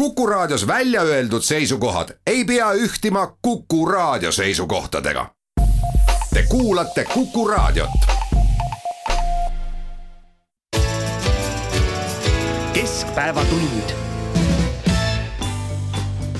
[0.00, 5.26] Kuku Raadios välja öeldud seisukohad ei pea ühtima Kuku Raadio seisukohtadega.
[6.34, 7.90] Te kuulate Kuku Raadiot.
[12.72, 13.90] keskpäevatund.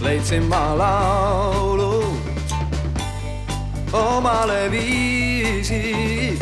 [0.00, 2.16] leidsin ma laulu
[3.92, 6.38] omale viisi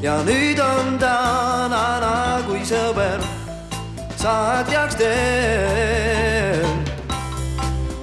[0.00, 3.39] ja nüüd on ta nana kui sõber
[4.20, 6.66] saatjaks teel.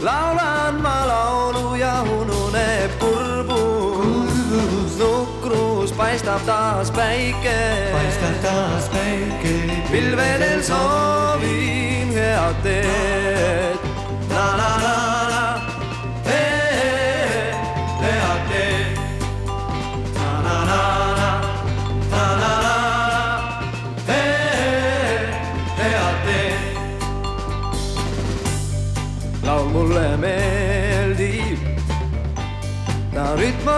[0.02, 7.58] laulan ma laulu ja ununeb kurbus, nukrus paistab taas päike,
[7.94, 9.54] paistab taas päike.
[9.92, 13.78] pilvedel soovin head teed.
[14.30, 15.07] na na na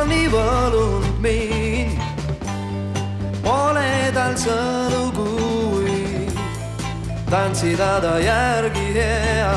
[0.09, 1.99] nii võlunud mind.
[3.43, 6.27] Pole tal sõnu, kui
[7.29, 9.53] tantsida ta järgi hea.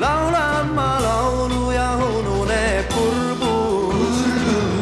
[0.00, 4.22] laulan ma laulu ja ununeb kurbus,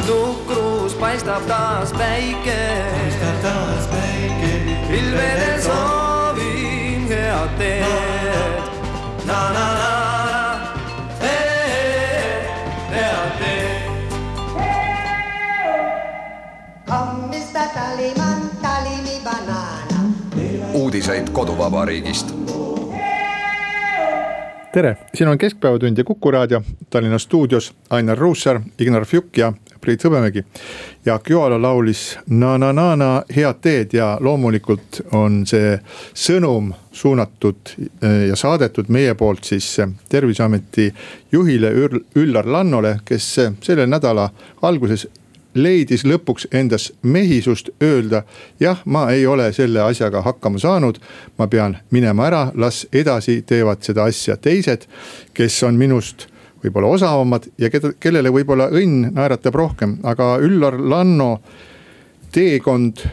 [0.08, 2.60] nukrus paistab taas päike.
[2.92, 4.52] paistab taas päike.
[4.90, 8.17] pilvedel soovin head teed.
[21.08, 22.34] Uudiseid koduvabariigist.
[24.72, 30.04] tere, siin on Keskpäevatund ja Kuku raadio Tallinna stuudios Ainar Ruussaar, Ignar Fjuk ja Priit
[30.04, 30.44] Hõbemägi.
[31.06, 35.78] Jaak Joala laulis na na na na head teed ja loomulikult on see
[36.14, 40.92] sõnum suunatud eh, ja saadetud meie poolt siis eh, terviseameti
[41.32, 41.72] juhile
[42.16, 44.28] Üllar Lannole, kes eh, selle nädala
[44.62, 45.08] alguses
[45.62, 48.22] leidis lõpuks endas mehisust öelda,
[48.60, 50.98] jah, ma ei ole selle asjaga hakkama saanud.
[51.38, 54.86] ma pean minema ära, las edasi teevad seda asja teised,
[55.34, 56.26] kes on minust
[56.64, 61.38] võib-olla osavamad ja keda, kellele võib-olla õnn naeratab rohkem, aga Üllar Lanno
[62.32, 63.04] teekond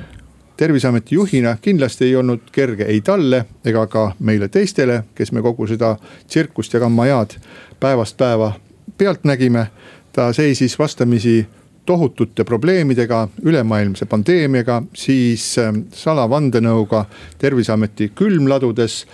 [0.58, 5.68] terviseameti juhina kindlasti ei olnud kerge ei talle ega ka meile teistele, kes me kogu
[5.68, 5.96] seda
[6.28, 7.38] tsirkust ja kammajaad
[7.80, 8.54] päevast päeva
[8.98, 9.68] pealt nägime.
[10.16, 11.46] ta seisis vastamisi
[11.86, 17.06] tohutute probleemidega, ülemaailmse pandeemiaga, siis ähm, salavandenõuga
[17.38, 19.06] terviseameti külmladudes.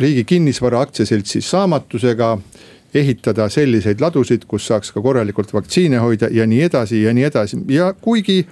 [0.00, 2.38] riigi kinnisvara aktsiaseltsi saamatusega
[2.94, 7.58] ehitada selliseid ladusid, kus saaks ka korralikult vaktsiine hoida ja nii edasi ja nii edasi
[7.68, 8.44] ja kuigi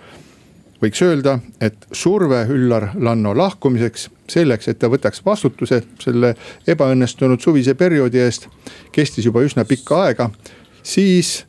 [0.80, 6.34] võiks öelda, et surve Üllar Lanno lahkumiseks, selleks, et ta võtaks vastutuse selle
[6.68, 8.48] ebaõnnestunud suvise perioodi eest,
[8.92, 10.30] kestis juba üsna pikka aega,
[10.82, 11.42] siis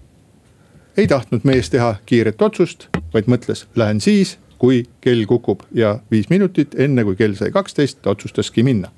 [0.98, 5.64] ei tahtnud mees teha kiiret otsust, vaid mõtles, lähen siis, kui kell kukub.
[5.74, 8.92] Ja viis minutit enne kui kell sai kaksteist, ta otsustaski minna.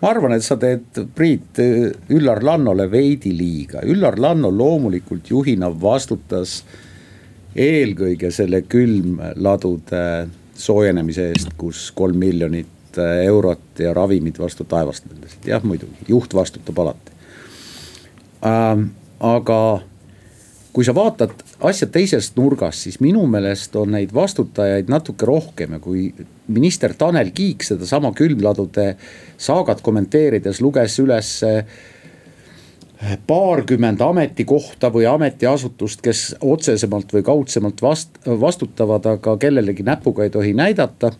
[0.00, 1.60] Ma arvan, et sa teed, Priit,
[2.10, 6.60] Üllar Lannole veidi liiga, Üllar Lanno loomulikult juhina vastutas
[7.54, 10.04] eelkõige selle külmladude
[10.60, 16.78] soojenemise eest, kus kolm miljonit eurot ja ravimid vastu taevast lendasid, jah muidugi, juht vastutab
[16.82, 17.18] alati.
[18.46, 18.88] Ähm,.
[19.20, 19.82] aga
[20.72, 21.32] kui sa vaatad
[21.66, 26.08] asja teisest nurgast, siis minu meelest on neid vastutajaid natuke rohkem ja kui
[26.48, 28.92] minister Tanel Kiik sedasama külmladude
[29.38, 31.32] saagat kommenteerides luges üles
[33.26, 40.52] paarkümmend ametikohta või ametiasutust, kes otsesemalt või kaudsemalt vast-, vastutavad, aga kellelegi näpuga ei tohi
[40.54, 41.12] näidata.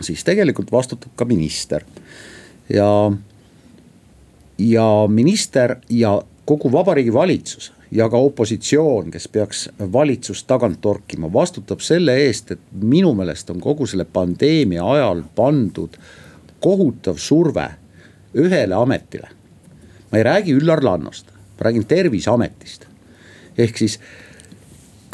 [0.00, 1.84] siis tegelikult vastutab ka minister
[2.68, 3.12] ja,
[4.58, 11.82] ja minister ja kogu Vabariigi Valitsus ja ka opositsioon, kes peaks valitsust tagant torkima, vastutab
[11.84, 15.94] selle eest, et minu meelest on kogu selle pandeemia ajal pandud
[16.64, 17.68] kohutav surve
[18.34, 19.28] ühele ametile.
[20.10, 22.86] ma ei räägi Üllar Lannost, ma räägin terviseametist.
[23.58, 24.00] ehk siis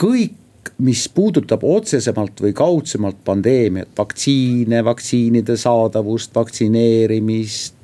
[0.00, 0.36] kõik,
[0.78, 7.74] mis puudutab otsesemalt või kaudsemalt pandeemiat, vaktsiine, vaktsiinide saadavust, vaktsineerimist,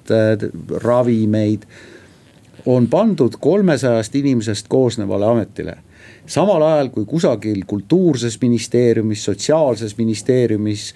[0.84, 1.66] ravimeid
[2.66, 5.76] on pandud kolmesajast inimesest koosnevale ametile.
[6.26, 10.94] samal ajal kui kusagil kultuurses ministeeriumis, sotsiaalses ministeeriumis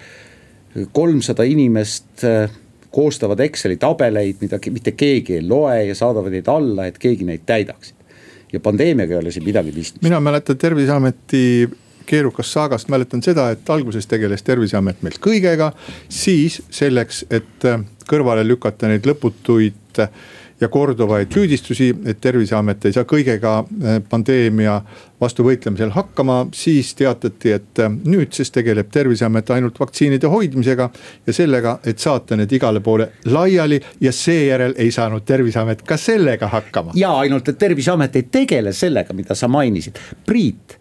[0.91, 2.51] kolmsada inimest äh,
[2.91, 7.45] koostavad Exceli tabeleid, mida mitte keegi ei loe ja saadavad neid alla, et keegi neid
[7.45, 7.93] täidaks.
[8.53, 10.03] ja pandeemiaga ei ole siin midagi pistmist.
[10.03, 11.69] mina mäletan terviseameti
[12.05, 15.71] keerukast saagast mäletan seda, et alguses tegeles terviseamet meil kõigega,
[16.09, 17.67] siis selleks, et
[18.09, 20.11] kõrvale lükata neid lõputuid et
[20.61, 24.81] ja korduvaid süüdistusi, et terviseamet ei saa kõigega eh, pandeemia
[25.21, 26.45] vastu võitlemisel hakkama.
[26.53, 30.89] siis teatati, et eh, nüüdsest tegeleb terviseamet ainult vaktsiinide hoidmisega
[31.27, 36.47] ja sellega, et saata need igale poole laiali ja seejärel ei saanud terviseamet ka sellega
[36.47, 36.91] hakkama.
[36.95, 40.77] ja ainult, et terviseamet ei tegele sellega, mida sa mainisid, Priit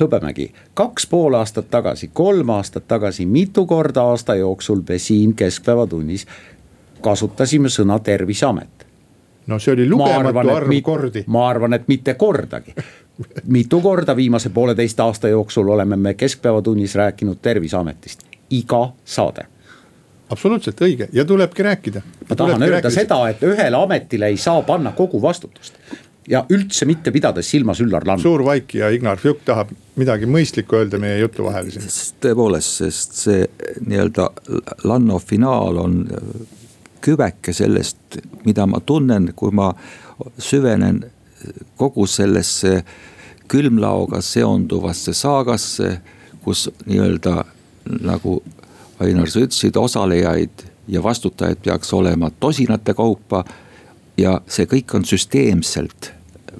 [0.00, 6.26] Hõbemägi, kaks pool aastat tagasi, kolm aastat tagasi, mitu korda aasta jooksul me siin keskpäevatunnis
[7.04, 8.89] kasutasime sõna terviseamet
[9.50, 11.24] no see oli lugematu arv mit, kordi.
[11.26, 12.74] ma arvan, et mitte kordagi.
[13.56, 19.46] mitu korda viimase pooleteist aasta jooksul oleme me Keskpäevatunnis rääkinud terviseametist, iga saade
[20.30, 22.02] absoluutselt õige ja tulebki rääkida.
[22.28, 22.90] ma tahan öelda rääkida.
[22.90, 25.74] seda, et ühele ametile ei saa panna kogu vastutust
[26.30, 28.22] ja üldse mitte pidades silmas Üllar Lanno.
[28.22, 31.90] suur vaik ja Ignar Fjuk tahab midagi mõistlikku öelda meie jutu vahel siin.
[32.22, 33.44] tõepoolest, sest see
[33.86, 34.30] nii-öelda
[34.84, 36.00] Lanno finaal on
[37.00, 39.72] kübeke sellest, mida ma tunnen, kui ma
[40.38, 41.04] süvenen
[41.76, 42.82] kogu sellesse
[43.50, 45.94] külmlaoga seonduvasse saagasse,
[46.44, 47.44] kus nii-öelda
[48.06, 48.40] nagu
[49.00, 53.44] Ainar, sa ütlesid, osalejaid ja vastutajaid peaks olema tosinate kaupa.
[54.16, 56.10] ja see kõik on süsteemselt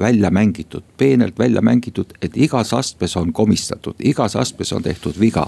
[0.00, 5.46] välja mängitud, peenelt välja mängitud, et igas astmes on komistatud, igas astmes on tehtud viga.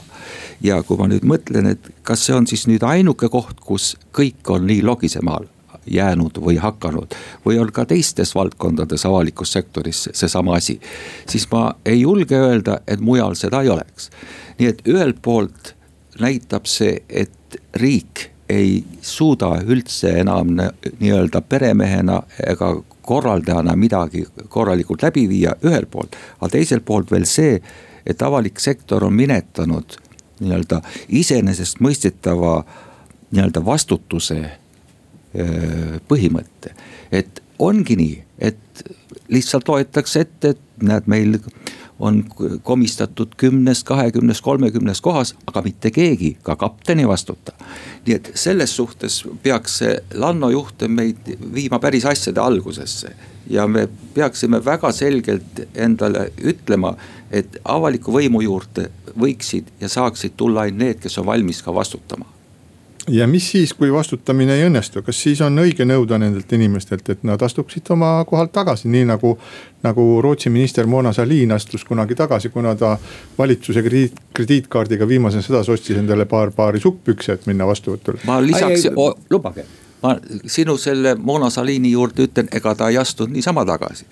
[0.60, 4.50] ja kui ma nüüd mõtlen, et kas see on siis nüüd ainuke koht, kus kõik
[4.52, 5.40] on nii logisema
[5.86, 7.14] jäänud või hakanud.
[7.46, 10.80] või on ka teistes valdkondades avalikus sektoris seesama asi.
[11.26, 14.10] siis ma ei julge öelda, et mujal seda ei oleks.
[14.58, 15.74] nii et ühelt poolt
[16.20, 20.56] näitab see, et riik ei suuda üldse enam
[21.00, 26.16] nii-öelda peremehena ega korraldajana midagi korralikult läbi viia ühelt poolt.
[26.40, 27.60] aga teiselt poolt veel see,
[28.06, 29.98] et avalik sektor on minetanud
[30.40, 32.64] nii-öelda iseenesestmõistetava
[33.30, 34.40] nii-öelda vastutuse
[36.08, 36.74] põhimõtte.
[37.12, 38.84] et ongi nii, et
[39.28, 41.38] lihtsalt loetakse ette, et näed, meil
[42.00, 42.24] on
[42.62, 47.52] komistatud kümnes, kahekümnes, kolmekümnes kohas, aga mitte keegi, ka kapten ei vastuta.
[48.06, 53.14] nii et selles suhtes peaks see Lanno juhtum meid viima päris asjade algusesse.
[53.50, 56.96] ja me peaksime väga selgelt endale ütlema,
[57.30, 62.41] et avaliku võimu juurde võiksid ja saaksid tulla ainult need, kes on valmis ka vastutama
[63.08, 67.22] ja mis siis, kui vastutamine ei õnnestu, kas siis on õige nõuda nendelt inimestelt, et
[67.26, 69.36] nad astuksid oma kohalt tagasi, nii nagu.
[69.82, 72.92] nagu Rootsi minister Mona Sahlin astus kunagi tagasi, kuna ta
[73.38, 78.22] valitsuse krediit, krediitkaardiga viimases sõdas ostis endale paar paari sukkpükse, et minna vastuvõtule.
[78.24, 78.86] ma lisaks,
[79.30, 79.64] lubage
[80.02, 80.16] ma
[80.46, 84.06] sinu selle Mona Salini juurde ütlen, ega ta ei astunud niisama tagasi.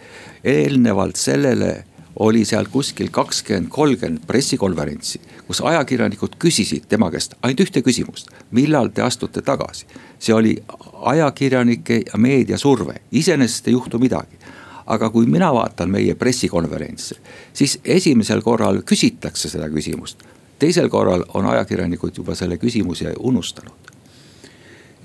[0.44, 1.84] eelnevalt sellele
[2.16, 8.30] oli seal kuskil kakskümmend, kolmkümmend pressikonverentsi, kus ajakirjanikud küsisid tema käest ainult ühte küsimust.
[8.50, 9.86] millal te astute tagasi?
[10.18, 10.56] see oli
[11.02, 14.38] ajakirjanike ja meedia surve, iseenesest ei juhtu midagi.
[14.86, 17.16] aga kui mina vaatan meie pressikonverentse,
[17.52, 20.22] siis esimesel korral küsitakse seda küsimust.
[20.58, 23.99] teisel korral on ajakirjanikud juba selle küsimuse unustanud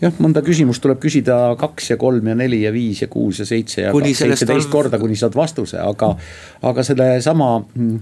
[0.02, 3.48] jah, mõnda küsimust tuleb küsida kaks ja kolm ja neli ja viis ja kuus ja
[3.48, 6.14] seitse ja seitseteist korda, kuni saad vastuse, aga,
[6.66, 8.00] aga sellesama mm,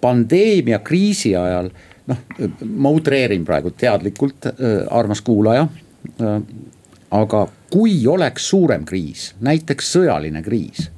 [0.00, 1.70] pandeemia kriisi ajal.
[2.06, 2.18] noh,
[2.78, 5.66] ma utreerin praegu teadlikult, äh, armas kuulaja.
[6.22, 6.36] Äh,
[7.16, 10.88] aga kui oleks suurem kriis, näiteks sõjaline kriis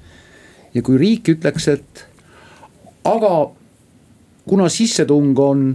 [0.74, 2.04] ja kui riik ütleks, et
[3.08, 3.32] aga
[4.48, 5.70] kuna sissetung on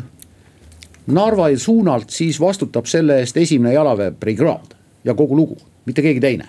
[1.07, 6.47] Narva suunalt, siis vastutab selle eest esimene jalaväebrigaad ja kogu lugu, mitte keegi teine.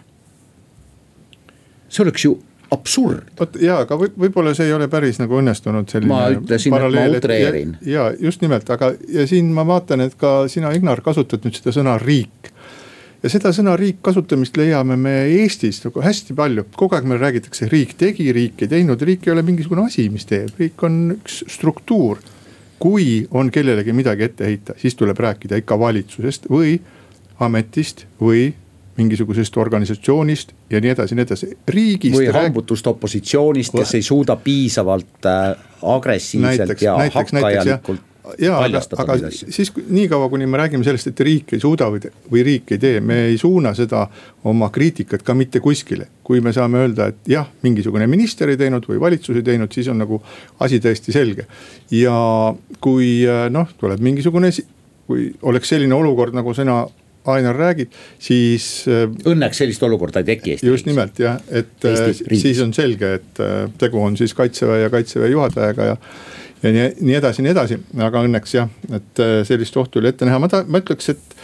[1.88, 2.38] see oleks ju
[2.75, 3.28] absurd.
[3.38, 6.11] vot ja, aga võib, võib-olla see ei ole päris nagu õnnestunud selline.
[6.11, 7.76] ma ütlesin, et ma utreerin.
[7.87, 11.75] ja just nimelt, aga ja siin ma vaatan, et ka sina, Ignar, kasutad nüüd seda
[11.76, 12.50] sõna riik.
[13.23, 17.68] ja seda sõna riik kasutamist leiame me Eestis nagu hästi palju, kogu aeg meil räägitakse,
[17.73, 21.42] riik tegi, riik ei teinud, riik ei ole mingisugune asi, mis teeb, riik on üks
[21.58, 22.23] struktuur
[22.78, 26.78] kui on kellelegi midagi ette heita, siis tuleb rääkida ikka valitsusest või
[27.40, 28.52] ametist või
[28.97, 32.16] mingisugusest organisatsioonist ja nii edasi, nii edasi, riigist.
[32.16, 39.16] või hambutust opositsioonist, kes ei suuda piisavalt äh, agressiivselt näiteks, ja hakkajalikult ja aga, aga
[39.33, 42.00] siis niikaua, kuni me räägime sellest, et riik ei suuda või,
[42.33, 44.07] või riik ei tee, me ei suuna seda
[44.49, 46.09] oma kriitikat ka mitte kuskile.
[46.25, 49.88] kui me saame öelda, et jah, mingisugune minister ei teinud või valitsus ei teinud, siis
[49.93, 50.23] on nagu
[50.64, 51.47] asi täiesti selge.
[51.90, 52.16] ja
[52.81, 54.50] kui noh, tuleb mingisugune,
[55.07, 56.85] kui oleks selline olukord, nagu sina
[57.25, 58.85] Ainar räägid, siis.
[59.25, 60.73] Õnneks sellist olukorda ei teki Eesti riigis.
[60.75, 63.40] just nimelt jah, et Eesti siis on selge, et
[63.81, 65.97] tegu on siis kaitseväe ja kaitseväe juhatajaga ja
[66.64, 70.28] ja nii, nii edasi, nii edasi, aga õnneks jah, et äh, sellist ohtu oli ette
[70.28, 71.40] näha, ma ta-, ma ütleks, et,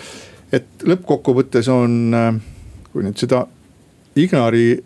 [0.61, 2.31] et lõppkokkuvõttes on, äh,
[2.93, 3.45] kui nüüd seda
[4.19, 4.81] Ignari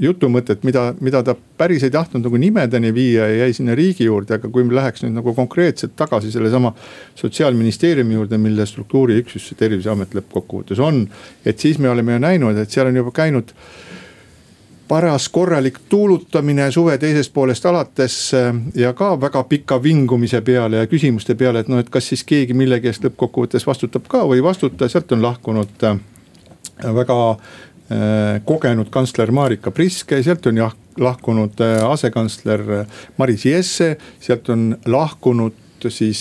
[0.00, 4.38] jutumõtet, mida, mida ta päris ei tahtnud nagu nimedeni viia ja jäi sinna riigi juurde,
[4.38, 6.72] aga kui me läheks nüüd nagu konkreetselt tagasi sellesama
[7.18, 11.04] sotsiaalministeeriumi juurde, mille struktuuriüksus see terviseamet lõppkokkuvõttes on.
[11.44, 13.54] et siis me oleme ju näinud, et seal on juba käinud
[14.90, 20.90] paras korralik tuulutamine suve teisest poolest alates äh, ja ka väga pika vingumise peale ja
[20.90, 24.46] küsimuste peale, et noh, et kas siis keegi millegi eest lõppkokkuvõttes vastutab ka või ei
[24.46, 26.00] vastuta, sealt on lahkunud äh,
[27.00, 27.20] väga
[27.90, 32.60] Äh, kogenud kantsler Marika Priske, sealt on jah lahkunud asekantsler
[33.18, 36.20] Maris Jesse, sealt on lahkunud siis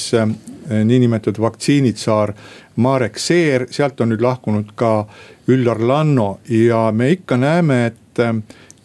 [0.69, 2.33] niinimetatud vaktsiinitsaar
[2.75, 5.07] Marek Seer, sealt on nüüd lahkunud ka
[5.49, 8.21] Üllar Lanno ja me ikka näeme, et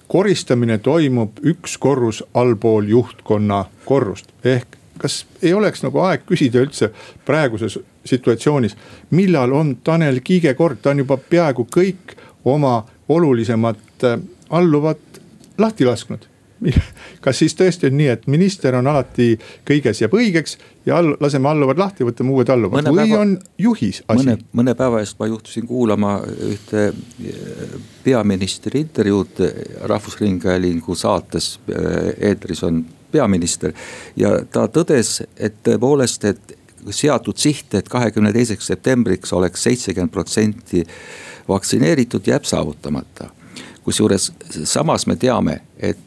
[0.08, 6.90] koristamine toimub üks korrus allpool juhtkonna korrust, ehk kas ei oleks nagu aeg küsida üldse
[7.26, 8.76] praeguses situatsioonis,
[9.10, 12.14] millal on Tanel Kiige kord, ta on juba peaaegu kõik
[12.44, 15.20] oma olulisemat äh, alluvat
[15.58, 16.28] lahti lasknud
[17.24, 19.34] kas siis tõesti on nii, et minister on alati
[19.68, 24.02] kõiges jääb õigeks ja all, laseme alluvad lahti, võtame uued alluvad või päeva, on juhis
[24.06, 24.20] asi?
[24.22, 26.16] mõne, mõne päeva eest ma juhtusin kuulama
[26.50, 29.44] ühte äh, peaministri intervjuud
[29.90, 33.72] Rahvusringhäälingu saates, äh, eetris on peaminister.
[34.16, 36.58] ja ta tõdes, et tõepoolest, et
[36.92, 40.84] seatud siht, et kahekümne teiseks septembriks oleks seitsekümmend protsenti
[41.48, 43.30] vaktsineeritud, jääb saavutamata.
[43.84, 44.30] Kusjuures
[44.64, 45.98] samas me teame, et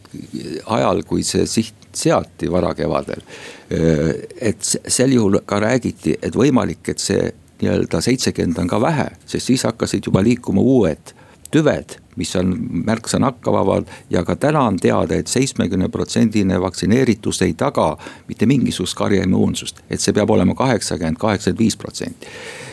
[0.65, 3.21] ajal, kui see siht seati varakevadel,
[3.69, 7.31] et sel juhul ka räägiti, et võimalik, et see
[7.61, 11.13] nii-öelda seitsekümmend on ka vähe, sest siis hakkasid juba liikuma uued
[11.51, 12.53] tüved, mis on
[12.85, 17.91] märksa nakkavamad ja ka täna on teada et, et seitsmekümne protsendine vaktsineeritus ei taga
[18.27, 22.27] mitte mingisugust karjaimmuunsust, et see peab olema kaheksakümmend, kaheksakümmend viis protsenti.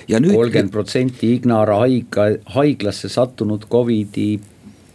[0.08, 4.40] kolmkümmend protsenti Ignara haigla, haiglasse sattunud Covidi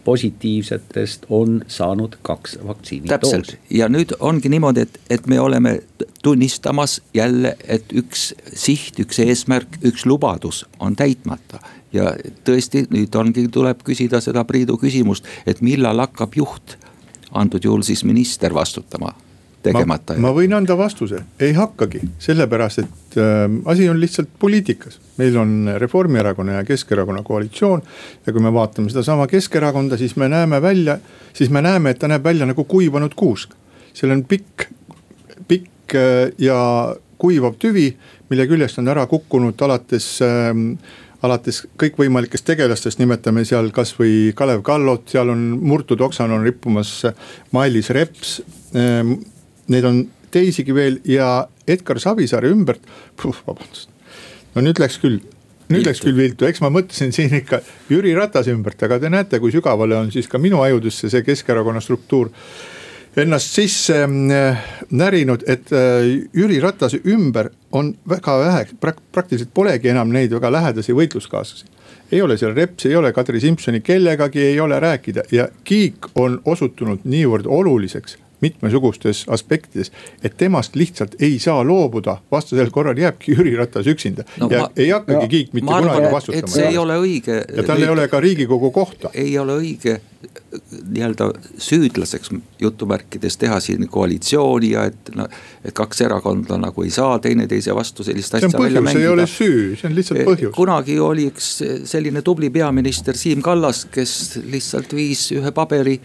[0.04, 3.58] positiivsetest on saanud kaks vaktsiinidoosi.
[3.70, 5.80] ja nüüd ongi niimoodi, et, et me oleme
[6.22, 11.60] tunnistamas jälle, et üks siht, üks eesmärk, üks lubadus on täitmata.
[11.92, 12.12] Ja
[12.46, 16.76] tõesti, nüüd ongi, tuleb küsida seda Priidu küsimust, et millal hakkab juht,
[17.34, 19.14] antud juhul siis minister vastutama
[19.62, 20.16] tegemata.
[20.20, 25.00] ma võin anda vastuse, ei hakkagi, sellepärast et äh, asi on lihtsalt poliitikas.
[25.20, 27.82] meil on Reformierakonna ja Keskerakonna koalitsioon
[28.26, 30.98] ja kui me vaatame sedasama Keskerakonda, siis me näeme välja,
[31.32, 33.54] siis me näeme, et ta näeb välja nagu kuivanud kuusk.
[33.92, 34.70] seal on pikk,
[35.48, 37.92] pikk äh, ja kuivav tüvi,
[38.30, 40.56] mille küljest on ära kukkunud alates äh,
[41.22, 46.94] alates kõikvõimalikest tegelastest, nimetame seal kasvõi Kalev Kallot, seal on murtud oksana on rippumas
[47.52, 48.38] Mailis Reps.
[48.74, 49.18] Ehm,
[49.70, 52.82] neid on teisigi veel ja Edgar Savisaare ümbert,
[53.18, 53.90] vabandust,
[54.54, 55.20] no nüüd läks küll
[55.70, 57.60] nüüd läks küll viltu, eks ma mõtlesin siin ikka
[57.90, 61.82] Jüri Ratase ümbert, aga te näete, kui sügavale on siis ka minu ajudesse see Keskerakonna
[61.84, 62.32] struktuur
[63.18, 69.90] ennast sisse äh, närinud, et äh, Jüri Ratase ümber on väga vähe prak, praktiliselt polegi
[69.90, 71.70] enam neid väga lähedasi võitluskaaslasi.
[72.12, 76.40] ei ole seal Repsi, ei ole Kadri Simsoni, kellegagi ei ole rääkida ja Kiik on
[76.44, 79.92] osutunud niivõrd oluliseks mitmesugustes aspektides,
[80.24, 84.70] et temast lihtsalt ei saa loobuda, vastasel korral jääbki Jüri Ratas üksinda no, ja ma,
[84.76, 86.54] ei hakkagi Kiik mitte arvan, kunagi vastutama.
[86.54, 87.42] see ei ole õige.
[87.56, 89.12] ja tal ei ole ka riigikogu kohta.
[89.14, 90.00] ei ole õige
[90.90, 92.30] nii-öelda süüdlaseks
[92.60, 95.28] jutumärkides teha siin koalitsiooni ja et noh,
[95.64, 98.98] et kaks erakonda nagu ei saa teineteise vastu sellist asja välja mängida.
[98.98, 100.52] see ei ole süü, see on lihtsalt põhjus.
[100.56, 101.52] kunagi oli üks
[101.88, 106.00] selline tubli peaminister Siim Kallas, kes lihtsalt viis ühe paberi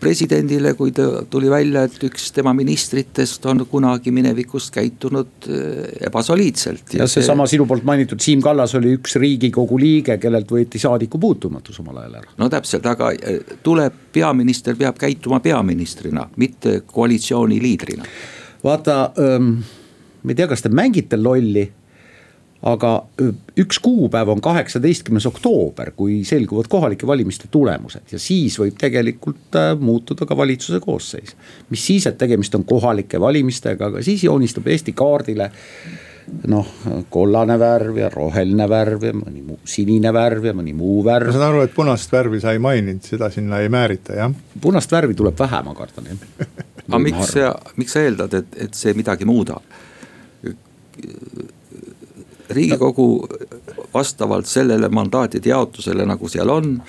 [0.00, 6.94] presidendile, kui ta tuli välja, et üks tema ministritest on kunagi minevikus käitunud eh, ebasoliidselt.
[6.94, 7.56] ja seesama see...
[7.56, 12.20] sinu poolt mainitud Siim Kallas oli üks riigikogu liige, kellelt võeti saadiku puutumatus omal ajal
[12.20, 12.36] ära.
[12.38, 18.06] no täpselt, aga eh, tuleb, peaminister peab käituma peaministrina, mitte koalitsiooni liidrina.
[18.62, 19.50] vaata ähm,,
[20.22, 21.66] ma ei tea, kas te mängite lolli
[22.66, 22.92] aga
[23.60, 29.70] üks kuupäev on kaheksateistkümnes oktoober, kui selguvad kohalike valimiste tulemused ja siis võib tegelikult äh,
[29.78, 31.36] muutuda ka valitsuse koosseis.
[31.70, 35.50] mis siis, et tegemist on kohalike valimistega, aga siis joonistab Eesti kaardile
[36.50, 36.70] noh,
[37.12, 41.30] kollane värv ja roheline värv ja mõni muu, sinine värv ja mõni muu värv.
[41.30, 44.34] ma saan aru, et punast värvi sa ei maininud, seda sinna ei määrita, jah?
[44.62, 46.48] punast värvi tuleb vähe, ma kardan jah.
[46.88, 49.62] aga miks sa, miks sa eeldad, et, et see midagi muudab?
[52.50, 53.28] Riigikogu
[53.94, 56.82] vastavalt sellele mandaatide jaotusele, nagu seal on.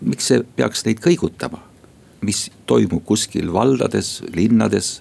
[0.00, 1.58] miks see peaks neid kõigutama,
[2.22, 5.00] mis toimub kuskil valdades, linnades,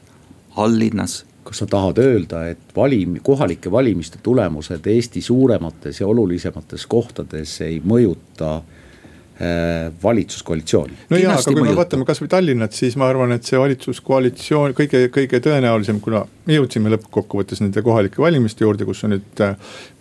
[0.58, 7.56] alllinnas kas sa tahad öelda, et valim-, kohalike valimiste tulemused Eesti suuremates ja olulisemates kohtades
[7.66, 8.79] ei mõjuta äh,
[10.04, 10.98] valitsuskoalitsiooni.
[11.10, 15.06] no jaa, aga kui me vaatame kasvõi Tallinnat, siis ma arvan, et see valitsuskoalitsioon kõige,
[15.16, 19.44] kõige tõenäolisem, kuna me jõudsime lõppkokkuvõttes nende kohalike valimiste juurde, kus on nüüd.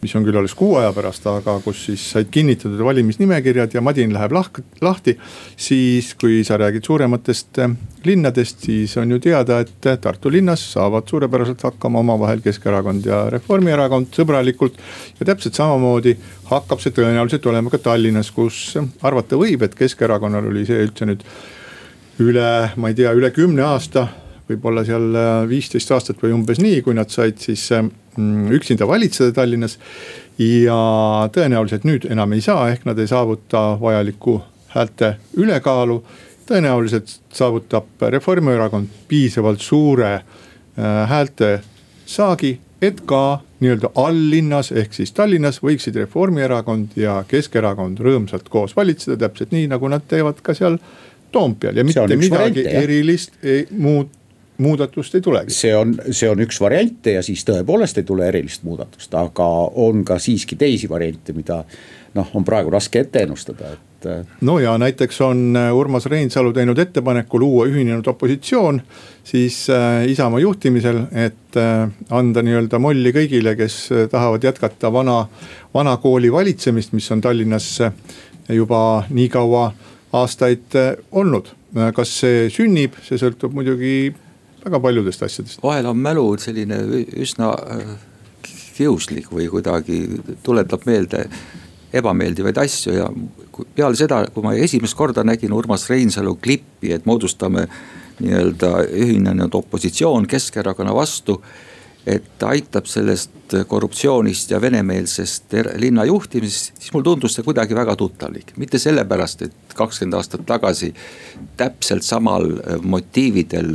[0.02, 4.12] Mis on küll alles kuu aja pärast, aga kus siis said kinnitatud valimisnimekirjad ja madin
[4.14, 5.16] läheb lahk, lahti.
[5.56, 7.74] siis, kui sa räägid suurematest äh,
[8.06, 14.14] linnadest, siis on ju teada, et Tartu linnas saavad suurepäraselt hakkama omavahel Keskerakond ja Reformierakond
[14.14, 14.78] sõbralikult.
[15.20, 16.16] ja täpselt samamoodi
[16.52, 21.26] hakkab see tõenäoliselt olema ka Tallinnas, kus arvata võib, et Keskerakonnal oli see üldse nüüd
[22.22, 24.08] üle, ma ei tea, üle kümne aasta
[24.48, 25.10] võib-olla seal
[25.48, 27.66] viisteist aastat või umbes nii, kui nad said siis
[28.52, 29.78] üksinda valitseda Tallinnas.
[30.38, 30.78] ja
[31.34, 34.36] tõenäoliselt nüüd enam ei saa, ehk nad ei saavuta vajalikku
[34.74, 36.02] häälte ülekaalu.
[36.46, 40.22] Tõenäoliselt saavutab Reformierakond piisavalt suure äh,
[41.10, 41.60] häälte
[42.06, 49.18] saagi, et ka nii-öelda alllinnas ehk siis Tallinnas võiksid Reformierakond ja Keskerakond rõõmsalt koos valitseda,
[49.26, 50.78] täpselt nii nagu nad teevad ka seal
[51.32, 51.76] Toompeal.
[51.76, 54.14] Ja mitte midagi variante, erilist ei, muud
[54.58, 55.54] muudatust ei tulegi.
[55.54, 59.46] see on, see on üks variante ja siis tõepoolest ei tule erilist muudatust, aga
[59.78, 61.62] on ka siiski teisi variante, mida
[62.18, 64.06] noh, on praegu raske ette ennustada, et.
[64.06, 68.80] Äh, no ja näiteks on äh, Urmas Reinsalu teinud ettepaneku luua ühinenud opositsioon
[69.26, 71.58] siis äh, Isamaa juhtimisel, et
[72.14, 73.80] anda nii-öelda molli kõigile, kes
[74.12, 75.22] tahavad jätkata vana,
[75.74, 77.70] vana kooli valitsemist, mis on Tallinnas
[78.48, 79.70] juba nii kaua
[80.12, 80.76] aastaid
[81.12, 81.50] olnud.
[81.94, 84.12] kas see sünnib, see sõltub muidugi
[84.64, 85.62] väga paljudest asjadest.
[85.62, 86.82] vahel on mälu selline
[87.16, 87.52] üsna
[88.78, 90.02] kiuslik või kuidagi
[90.46, 91.24] tuletab meelde
[91.92, 93.06] ebameeldivaid asju ja
[93.74, 97.66] peale seda, kui ma esimest korda nägin Urmas Reinsalu klippi, et moodustame
[98.20, 101.40] nii-öelda ühinenud opositsioon Keskerakonna vastu.
[102.08, 107.96] Et ta aitab sellest korruptsioonist ja venemeelsest linna juhtimisest, siis mulle tundus see kuidagi väga
[107.96, 108.52] tuttavlik.
[108.56, 110.92] mitte sellepärast, et kakskümmend aastat tagasi
[111.56, 112.48] täpselt samal
[112.82, 113.70] motiividel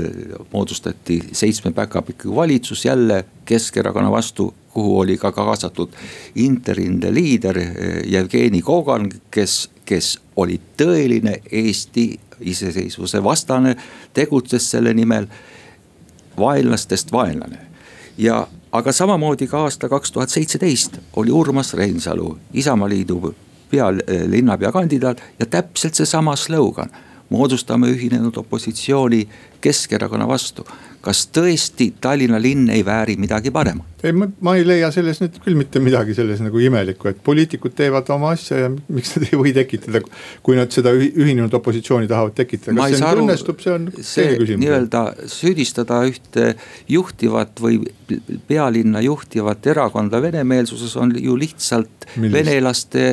[0.53, 5.89] moodustati seitsme päkapikku valitsus jälle Keskerakonna vastu kuhu oli ka kaasatud
[6.35, 7.69] Interinde liider eh,
[8.05, 12.07] Jevgeni Kogan, kes, kes oli tõeline Eesti
[12.39, 13.75] iseseisvuse vastane,
[14.13, 15.27] tegutses selle nimel.
[16.37, 17.72] vaenlastest vaenlane
[18.17, 23.35] ja, aga samamoodi ka aasta kaks tuhat seitseteist oli Urmas Reinsalu Isamaaliidu
[23.71, 26.89] pealinnapea kandidaat ja täpselt seesama slogan
[27.33, 29.27] moodustame ühinenud opositsiooni
[29.63, 30.65] Keskerakonna vastu.
[31.03, 34.03] kas tõesti Tallinna linn ei vääri midagi paremat?
[34.07, 38.07] ei, ma ei leia selles nüüd küll mitte midagi selles nagu imelikku, et poliitikud teevad
[38.15, 39.99] oma asja ja miks nad ei või tekitada.
[40.43, 44.63] kui nad seda ühinenud opositsiooni tahavad tekitada, kas see nüüd õnnestub, see on teine küsimus.
[44.63, 45.03] nii-öelda
[45.35, 46.53] süüdistada ühte
[46.91, 47.81] juhtivat või
[48.47, 52.39] pealinna juhtivat erakonda venemeelsuses on ju lihtsalt Millist?
[52.39, 53.05] venelaste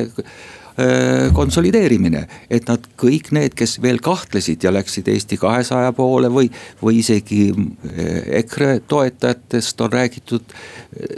[1.33, 2.25] konsolideerimine.
[2.49, 6.49] et nad kõik need, kes veel kahtlesid ja läksid Eesti kahesaja poole või,
[6.81, 7.51] või isegi
[8.41, 10.55] EKRE toetajatest on räägitud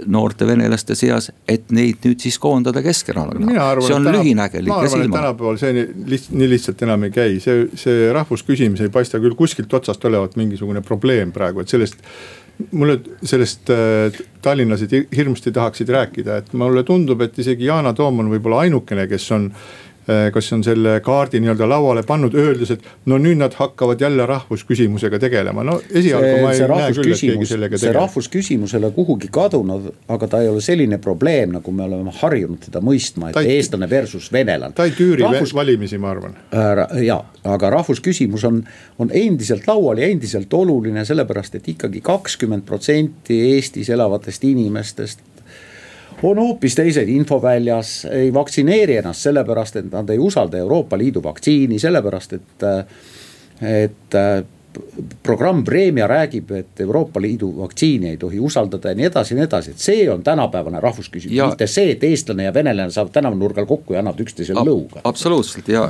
[0.05, 3.79] noorte venelaste seas, et neid nüüd siis koondada Keskerakonna.
[3.81, 5.17] see on lühinägelik ja silma.
[5.17, 9.73] tänapäeval see nii, nii lihtsalt enam ei käi, see, see rahvusküsimus ei paista küll kuskilt
[9.73, 12.01] otsast olevat mingisugune probleem praegu, et sellest
[12.71, 18.31] mulle sellest äh, tallinlased hirmsasti tahaksid rääkida, et mulle tundub, et isegi Yana Toom on
[18.33, 19.49] võib-olla ainukene, kes on
[20.33, 25.19] kas on selle kaardi nii-öelda lauale pannud, öeldes, et no nüüd nad hakkavad jälle rahvusküsimusega
[25.19, 27.83] tegelema, no esialgu ma ei näe küll, et keegi sellega tegeleb.
[27.85, 32.13] see rahvusküsimus ei ole kuhugi kadunud, aga ta ei ole selline probleem, nagu me oleme
[32.19, 34.75] harjunud teda mõistma, et ta ei, eestlane versus venelane.
[34.75, 35.55] ta ei tüüri Rahvus...
[35.55, 36.83] valimisi, ma arvan äh,.
[37.07, 37.21] ja,
[37.55, 38.63] aga rahvusküsimus on,
[38.99, 45.23] on endiselt laual ja endiselt oluline, sellepärast et ikkagi kakskümmend protsenti Eestis elavatest inimestest
[46.23, 51.79] on hoopis teised infoväljas, ei vaktsineeri ennast sellepärast, et nad ei usalda Euroopa Liidu vaktsiini,
[51.79, 52.67] sellepärast et,
[53.61, 54.17] et
[55.23, 59.45] programm Premia räägib, et Euroopa Liidu vaktsiini ei tohi usaldada ja nii edasi ja nii
[59.45, 63.65] edasi, et see on tänapäevane rahvusküsimus ja..., mitte see, et eestlane ja venelane saavad tänavanurgal
[63.65, 65.01] kokku ja annavad üksteisele Ab lõuga.
[65.03, 65.85] absoluutselt ja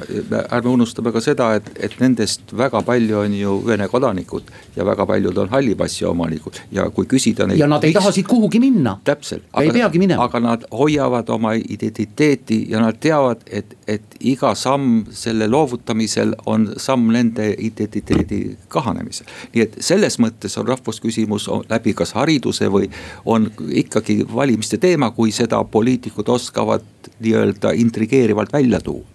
[0.52, 5.06] ärme unustame ka seda, et, et nendest väga palju on ju Vene kodanikud ja väga
[5.06, 7.60] paljud on halli passi omanikud ja kui küsida neid.
[7.60, 8.98] ja nad ei taha siit kuhugi minna.
[9.04, 9.44] täpselt.
[9.62, 10.24] ei peagi minema.
[10.24, 16.70] aga nad hoiavad oma identiteeti ja nad teavad, et, et iga samm selle loovutamisel on
[16.78, 19.30] samm nende identiteedi kahanemisel.
[19.54, 22.90] nii et selles mõttes on rahvusküsimus läbi kas hariduse või
[23.26, 29.14] on ikkagi valimiste teema, kui seda poliitikud oskavad nii-öelda intrigeerivalt välja tuua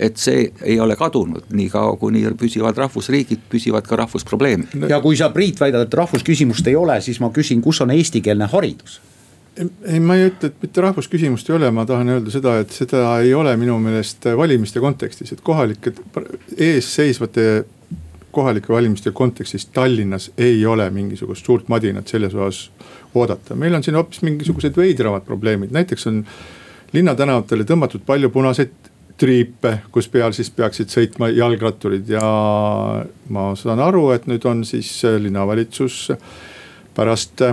[0.00, 4.88] et see ei ole kadunud, niikaua kuni püsivad rahvusriigid, püsivad ka rahvusprobleemid.
[4.88, 8.48] ja kui sa, Priit, väidad, et rahvusküsimust ei ole, siis ma küsin, kus on eestikeelne
[8.50, 9.00] haridus
[9.58, 13.02] ei, ma ei ütle, et mitte rahvusküsimust ei ole, ma tahan öelda seda, et seda
[13.24, 15.92] ei ole minu meelest valimiste kontekstis, et kohalike
[16.56, 17.46] eesseisvate
[18.30, 22.70] kohalike valimiste kontekstis Tallinnas ei ole mingisugust suurt madinat selles osas
[23.14, 23.54] oodata.
[23.54, 26.24] meil on siin hoopis mingisugused veidramad probleemid, näiteks on
[26.92, 28.90] linnatänavatele tõmmatud palju punaseid
[29.20, 32.22] triipe, kus peal siis peaksid sõitma jalgratturid ja
[33.28, 34.88] ma saan aru, et nüüd on siis
[35.20, 36.06] linnavalitsus
[36.96, 37.44] pärast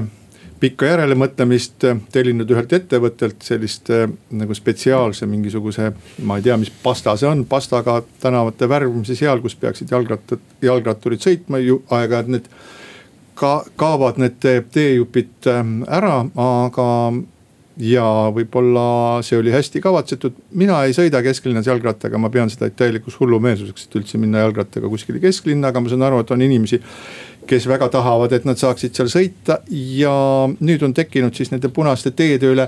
[0.60, 3.92] pikka järelemõtlemist tellinud ühelt ettevõttelt sellist
[4.34, 5.92] nagu spetsiaalse mingisuguse,
[6.26, 11.24] ma ei tea, mis pasta see on, pastaga tänavate värvimise seal, kus peaksid jalgrattad, jalgratturid
[11.24, 12.52] sõitma ju aeg-ajalt need
[13.38, 14.42] ka kaovad need
[14.74, 15.50] teejupid
[15.94, 16.88] ära, aga
[17.78, 23.20] ja võib-olla see oli hästi kavatsetud, mina ei sõida kesklinnas jalgrattaga, ma pean seda täielikuks
[23.20, 26.82] hullumeelsuseks, et üldse minna jalgrattaga kuskile kesklinna, aga ma saan aru, et on inimesi
[27.48, 30.14] kes väga tahavad, et nad saaksid seal sõita ja
[30.60, 32.68] nüüd on tekkinud siis nende punaste teede üle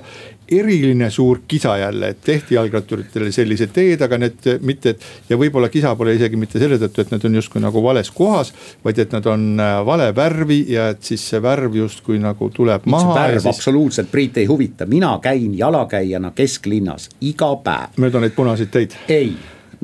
[0.49, 5.05] eriline suur kisa jälle, et tehti jalgratturitele sellised teed, aga need mitte, et.
[5.29, 8.53] ja võib-olla kisa pole isegi mitte selle tõttu, et need on justkui nagu vales kohas,
[8.85, 12.89] vaid et nad on äh, vale värvi ja et siis see värv justkui nagu tuleb
[12.89, 13.13] maha.
[13.19, 13.51] värv siis...
[13.53, 17.95] absoluutselt Priit ei huvita, mina käin jalakäijana kesklinnas iga päev.
[18.01, 18.97] mööda neid punaseid teid?
[19.07, 19.35] ei,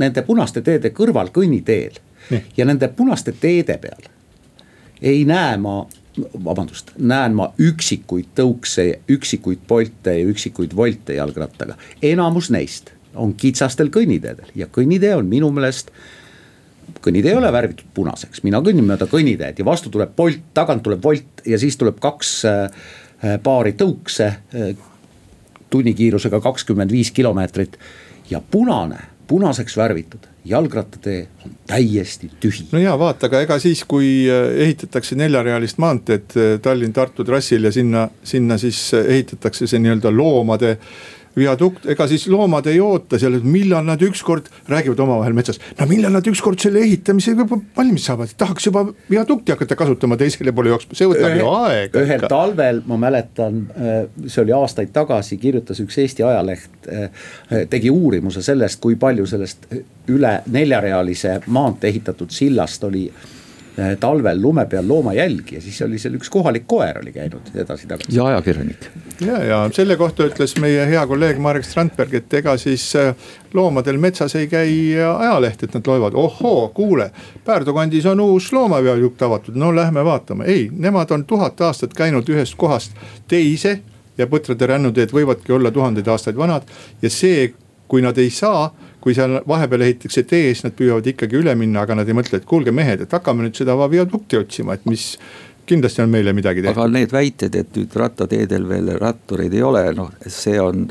[0.01, 2.43] nende punaste teede kõrval kõnniteel Nii.
[2.57, 4.14] ja nende punaste teede peal
[5.01, 5.83] ei näe ma
[6.43, 11.75] vabandust, näen ma üksikuid tõukse, üksikuid Bolte ja üksikuid Wolte jalgrattaga.
[12.01, 15.91] enamus neist on kitsastel kõnniteedel ja kõnnitee on minu meelest.
[17.01, 21.05] kõnnitee ei ole värvitud punaseks, mina kõnnin mööda kõnniteed ja vastu tuleb Bolt, tagant tuleb
[21.05, 22.71] Wolt ja siis tuleb kaks äh,
[23.43, 24.75] paari tõukse äh,.
[25.69, 27.77] tunnikiirusega kakskümmend viis kilomeetrit
[28.29, 32.67] ja punane, punaseks värvitud jalgrattatee on täiesti tühi.
[32.71, 37.71] no ja vaata, aga ega siis, kui äh, ehitatakse neljarealist maanteed äh, Tallinn-Tartu trassil ja
[37.73, 40.77] sinna, sinna siis äh, ehitatakse see nii-öelda loomade
[41.35, 45.59] viadukt, ega siis loomad ei oota seal, et millal nad ükskord räägivad omavahel metsas.
[45.79, 50.73] no millal nad ükskord selle ehitamisega valmis saavad, tahaks juba viadukti hakata kasutama, teisele poole
[50.73, 52.05] jooksma, see võtab ju aega.
[52.05, 57.29] ühel talvel ma mäletan, äh, see oli aastaid tagasi, kirjutas üks Eesti ajaleht, äh,
[57.69, 59.67] tegi uurimuse sellest, kui palju sellest
[60.11, 63.07] üle neljarealise maantee ehitatud sillast oli
[63.99, 68.15] talvel lume peal loomajälgi ja siis oli seal üks kohalik koer oli käinud edasi-tagasi.
[68.15, 68.87] ja ajakirjanik.
[69.25, 73.11] ja, ja selle kohta ütles meie hea kolleeg Marek Strandberg, et ega siis eh,
[73.53, 77.09] loomadel metsas ei käi ajaleht, et nad loevad, ohoo, kuule.
[77.45, 82.29] Päärdu kandis on uus loomaviadukt avatud, no lähme vaatame, ei, nemad on tuhat aastat käinud
[82.31, 82.95] ühest kohast
[83.27, 83.79] teise
[84.17, 86.67] ja põtrad ja rännuteed võivadki olla tuhandeid aastaid vanad
[87.01, 87.51] ja see,
[87.87, 88.69] kui nad ei saa
[89.05, 92.39] kui seal vahepeal ehitatakse tee, siis nad püüavad ikkagi üle minna, aga nad ei mõtle,
[92.41, 95.11] et kuulge mehed, et hakkame nüüd seda viadukti otsima, et mis
[95.69, 96.81] kindlasti on meile midagi tehtud.
[96.81, 100.87] aga need väited, et nüüd rattateedel veel rattureid ei ole, noh, see on,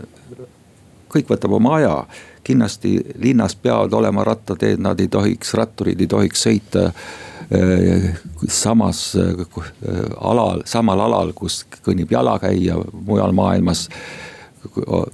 [1.11, 1.97] kõik võtab oma aja.
[2.45, 9.43] kindlasti linnas peavad olema rattateed, nad ei tohiks, ratturid ei tohiks sõita äh, samas äh,
[10.21, 13.89] alal, samal alal, kus kõnnib jalakäija mujal maailmas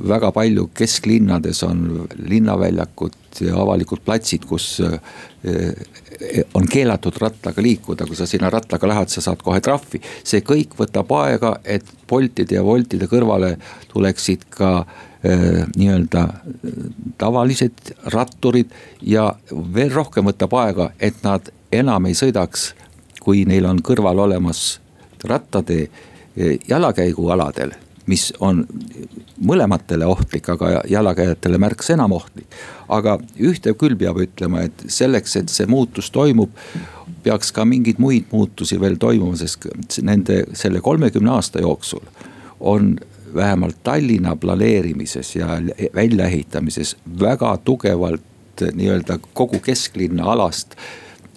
[0.09, 8.19] väga palju kesklinnades on linnaväljakud ja avalikud platsid, kus eh, on keelatud rattaga liikuda, kui
[8.19, 10.01] sa sinna rattaga lähed, sa saad kohe trahvi.
[10.25, 13.57] see kõik võtab aega, et Boltide ja Woltide kõrvale
[13.93, 14.85] tuleksid ka
[15.23, 16.27] eh, nii-öelda
[17.19, 22.73] tavalised ratturid ja veel rohkem võtab aega, et nad enam ei sõidaks,
[23.21, 24.81] kui neil on kõrval olemas
[25.25, 28.65] rattatee eh, jalakäigualadel mis on
[29.41, 32.47] mõlematele ohtlik, aga jalakäijatele märksa enam ohtlik.
[32.89, 36.51] aga ühte küll peab ütlema, et selleks, et see muutus toimub,
[37.23, 39.69] peaks ka mingeid muid muutusi veel toimuma, sest
[40.03, 42.03] nende selle kolmekümne aasta jooksul
[42.61, 42.97] on
[43.35, 45.47] vähemalt Tallinna planeerimises ja
[45.95, 48.23] väljaehitamises väga tugevalt
[48.75, 50.75] nii-öelda kogu kesklinna alast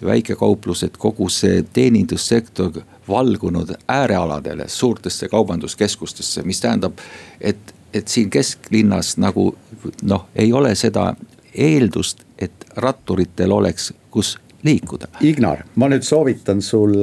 [0.04, 6.98] väikekauplused, kogu see teenindussektor valgunud äärealadele, suurtesse kaubanduskeskustesse, mis tähendab,
[7.40, 9.54] et, et siin kesklinnas nagu
[10.02, 11.14] noh, ei ole seda
[11.54, 15.08] eeldust, et ratturitel oleks, kus liikuda.
[15.20, 16.96] Ignar, ma nüüd soovitan sul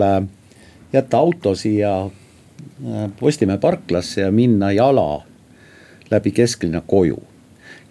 [0.93, 5.21] jätta auto siia äh, Postimehe parklasse ja minna jala
[6.11, 7.23] läbi kesklinna koju.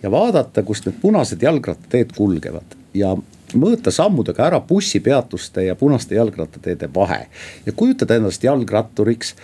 [0.03, 3.17] ja vaadata, kust need punased jalgrattateed kulgevad ja
[3.55, 7.27] mõõta sammudega ära bussipeatuste ja punaste jalgrattateede vahe.
[7.67, 9.35] ja kujutada endast jalgratturiks,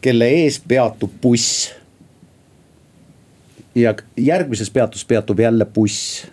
[0.00, 1.70] kelle ees peatub buss.
[3.74, 6.26] ja järgmises peatus peatub jälle buss.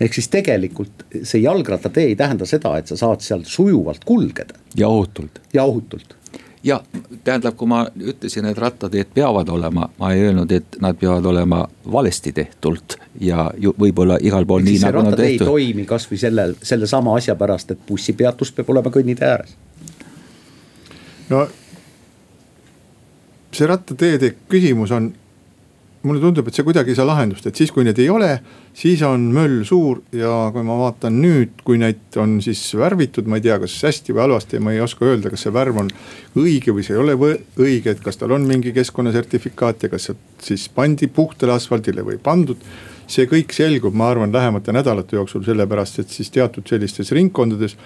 [0.00, 4.54] ehk siis tegelikult see jalgrattatee ei tähenda seda, et sa saad seal sujuvalt kulgeda.
[4.76, 5.40] ja ohutult.
[5.52, 6.21] ja ohutult
[6.64, 6.80] ja
[7.24, 11.64] tähendab, kui ma ütlesin, et rattateed peavad olema, ma ei öelnud, et nad peavad olema
[11.92, 13.48] valesti tehtult ja
[13.78, 15.46] võib-olla igal pool nii nagu nad tehtud.
[15.46, 19.56] ei toimi kasvõi sellel, sellesama asja pärast, et bussipeatus peab olema kõnnitee ääres.
[21.30, 21.46] no
[23.52, 25.12] see rattateede küsimus on
[26.02, 28.30] mulle tundub, et see kuidagi ei saa lahendust, et siis, kui need ei ole,
[28.76, 33.38] siis on möll suur ja kui ma vaatan nüüd, kui neid on siis värvitud, ma
[33.38, 35.90] ei tea, kas hästi või halvasti, ma ei oska öelda, kas see värv on
[36.42, 40.18] õige või see ei ole õige, et kas tal on mingi keskkonnasertifikaat ja kas see
[40.52, 42.58] siis pandi puhtale asfaldile või pandud.
[43.12, 47.76] see kõik selgub, ma arvan, lähemate nädalate jooksul, sellepärast et siis teatud sellistes ringkondades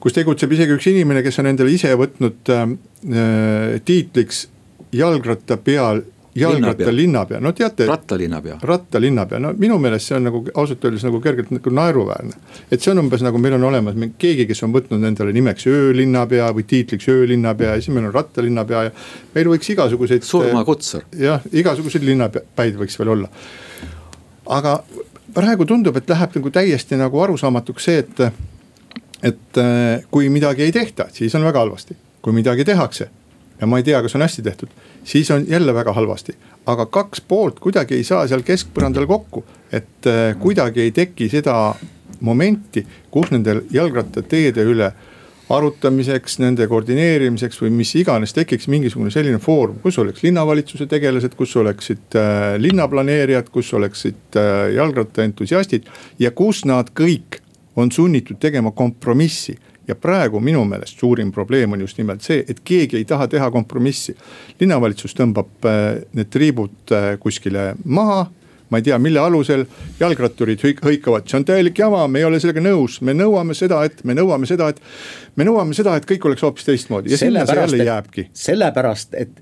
[0.00, 2.64] kus tegutseb isegi üks inimene, kes on endale ise võtnud äh,
[3.12, 4.48] äh tiitliks
[4.92, 6.02] jalgratta peal
[6.36, 7.86] jalgratta linnapea, no teate.
[7.86, 8.58] rattalinnapea.
[8.62, 12.36] rattalinnapea, no minu meelest see on nagu ausalt öeldes nagu kergelt nagu naeruväärne.
[12.70, 16.50] et see on umbes nagu meil on olemas keegi, kes on võtnud endale nimeks öölinnapea
[16.56, 18.94] või tiitliks öölinnapea ja siis meil on rattalinnapea ja.
[19.34, 20.22] meil võiks igasuguseid.
[20.26, 21.06] surmakutsar.
[21.18, 23.30] jah, igasuguseid linnapäid võiks veel olla.
[24.46, 24.80] aga
[25.34, 28.20] praegu tundub, et läheb nagu täiesti nagu arusaamatuks see, et,
[29.32, 31.96] et äh, kui midagi ei tehta, siis on väga halvasti.
[32.22, 33.10] kui midagi tehakse
[33.60, 34.72] ja ma ei tea, kas on hästi tehtud,
[35.04, 36.36] siis on jälle väga halvasti.
[36.66, 41.74] aga kaks poolt kuidagi ei saa seal keskpõrandal kokku, et äh, kuidagi ei teki seda
[42.20, 44.92] momenti, kus nendel jalgrattateede üle
[45.52, 51.54] arutamiseks, nende koordineerimiseks või mis iganes tekiks mingisugune selline foorum, kus oleks linnavalitsuse tegelased, kus
[51.60, 55.86] oleksid äh, linnaplaneerijad, kus oleksid äh, jalgrattaentusiastid
[56.18, 57.40] ja kus nad kõik
[57.76, 59.54] on sunnitud tegema kompromissi
[59.88, 63.50] ja praegu minu meelest suurim probleem on just nimelt see, et keegi ei taha teha
[63.50, 64.16] kompromissi.
[64.60, 68.26] linnavalitsus tõmbab äh, need triibud äh, kuskile maha
[68.70, 69.64] ma ei tea, mille alusel
[70.00, 74.02] jalgratturid hõikavad, see on täielik jama, me ei ole sellega nõus, me nõuame seda, et
[74.04, 74.80] me nõuame seda, et.
[75.38, 78.28] me nõuame seda, et kõik oleks hoopis teistmoodi ja sinna see jälle jääbki.
[78.34, 79.38] sellepärast, et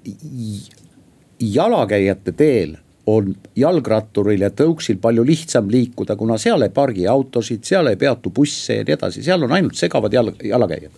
[1.40, 7.90] jalakäijate teel on jalgratturil ja tõuksil palju lihtsam liikuda, kuna seal ei pargi autosid, seal
[7.90, 10.96] ei peatu busse ja nii edasi, seal on ainult segavad jalg, jalakäijad.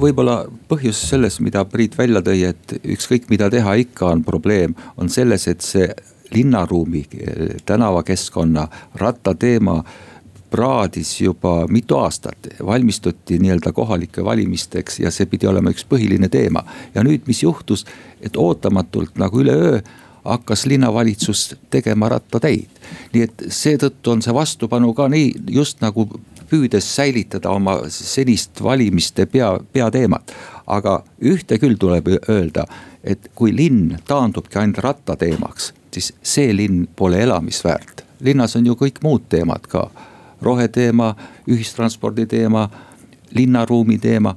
[0.00, 5.08] võib-olla põhjus selles, mida Priit välja tõi, et ükskõik mida teha, ikka on probleem, on
[5.08, 5.88] selles, et see
[6.32, 7.04] linnaruumi,
[7.68, 8.68] tänavakeskkonna,
[9.00, 9.82] rattateema
[10.52, 16.64] praadis juba mitu aastat, valmistuti nii-öelda kohalike valimisteks ja see pidi olema üks põhiline teema.
[16.94, 17.86] ja nüüd, mis juhtus,
[18.20, 19.80] et ootamatult nagu üleöö
[20.24, 22.68] hakkas linnavalitsus tegema rattateid.
[23.12, 26.08] nii et seetõttu on see vastupanu ka nii just nagu
[26.50, 30.32] püüdes säilitada oma senist valimiste pea, peateemat.
[30.66, 32.64] aga ühte küll tuleb öelda,
[33.04, 38.04] et kui linn taandubki ainult rattateemaks, siis see linn pole elamisväärt.
[38.20, 39.90] linnas on ju kõik muud teemad ka,
[40.42, 41.14] roheteema,
[41.48, 42.68] ühistranspordi teema,
[43.34, 44.36] linnaruumi teema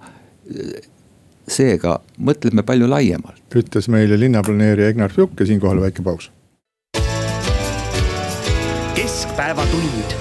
[1.48, 3.42] seega mõtleme palju laiemalt.
[3.56, 6.32] ütles meile linnaplaneerija Egnar Fjuk ja siinkohal väike paus.
[8.96, 10.16] keskpäevatund.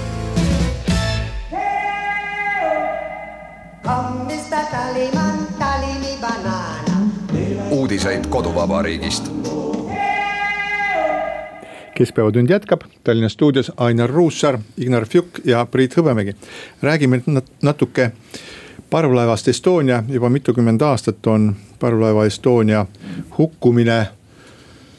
[7.71, 9.31] uudiseid koduvabariigist
[11.95, 16.35] keskpäevatund jätkab Tallinna stuudios Ainar Ruussaar, Ignar Fjuk ja Priit Hõbemägi.
[16.81, 17.21] räägime
[17.61, 18.11] natuke
[18.95, 22.85] parvlaevast Estonia juba mitukümmend aastat on parvlaeva Estonia
[23.37, 24.07] hukkumine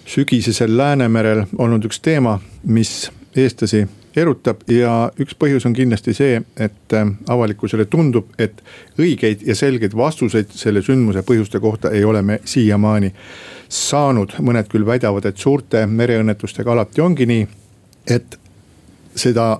[0.05, 6.93] sügisesel Läänemerel olnud üks teema, mis eestlasi erutab ja üks põhjus on kindlasti see, et
[6.93, 8.61] äh, avalikkusele tundub, et
[9.01, 13.15] õigeid ja selgeid vastuseid selle sündmuse põhjuste kohta ei ole me siiamaani
[13.69, 14.37] saanud.
[14.45, 17.49] mõned küll väidavad, et suurte mereõnnetustega alati ongi nii,
[18.13, 18.39] et
[19.17, 19.55] seda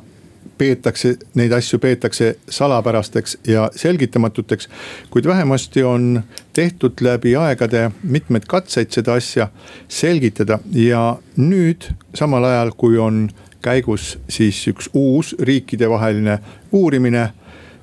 [0.59, 4.69] peetakse, neid asju peetakse salapärasteks ja selgitamatuteks.
[5.11, 9.49] kuid vähemasti on tehtud läbi aegade mitmeid katseid seda asja
[9.89, 13.29] selgitada ja nüüd samal ajal, kui on
[13.63, 16.39] käigus siis üks uus riikidevaheline
[16.73, 17.29] uurimine,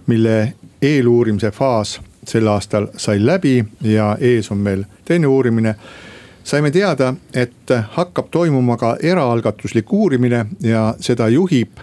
[0.08, 5.76] mille eeluurimise faas sel aastal sai läbi ja ees on meil teine uurimine
[6.44, 11.80] saime teada, et hakkab toimuma ka eraalgatuslik uurimine ja seda juhib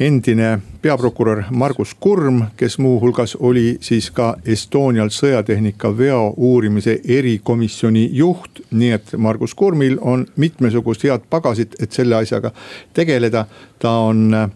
[0.00, 8.62] endine peaprokurör Margus Kurm, kes muuhulgas oli siis ka Estonial sõjatehnika veo uurimise erikomisjoni juht.
[8.70, 12.52] nii et Margus Kurmil on mitmesugust head pagasit, et selle asjaga
[12.94, 13.46] tegeleda.
[13.78, 14.50] ta on äh,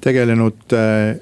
[0.00, 1.20] tegelenud äh,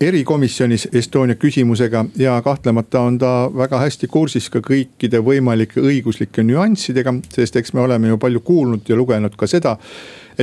[0.00, 7.14] erikomisjonis Estonia küsimusega ja kahtlemata on ta väga hästi kursis ka kõikide võimalike õiguslike nüanssidega,
[7.34, 9.76] sest eks me oleme ju palju kuulnud ja lugenud ka seda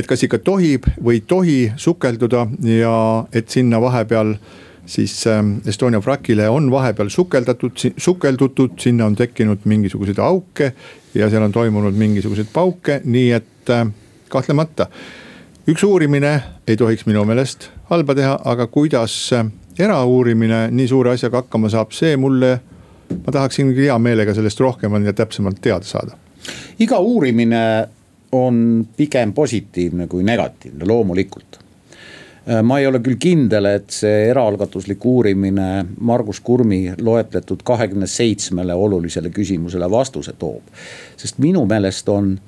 [0.00, 2.96] et kas ikka tohib või ei tohi sukelduda ja
[3.32, 4.34] et sinna vahepeal
[4.90, 10.72] siis ähm, Estonia vrakile on vahepeal sukeldatud, sukeldutud, sinna on tekkinud mingisuguseid auke
[11.14, 13.86] ja seal on toimunud mingisuguseid pauke, nii et äh,
[14.28, 14.86] kahtlemata.
[15.68, 19.46] üks uurimine ei tohiks minu meelest halba teha, aga kuidas äh,
[19.78, 22.56] erauurimine nii suure asjaga hakkama saab, see mulle,
[23.10, 26.18] ma tahaksin hea meelega sellest rohkem ja täpsemalt teada saada.
[26.78, 27.62] iga uurimine
[28.32, 31.60] on pigem positiivne kui negatiivne, loomulikult
[32.48, 38.74] Äh, ma ei ole küll kindel, et see eraalgatuslik uurimine Margus Kurmi loetletud kahekümne seitsmele
[38.74, 40.62] olulisele küsimusele vastuse toob.
[41.16, 42.38] sest minu meelest on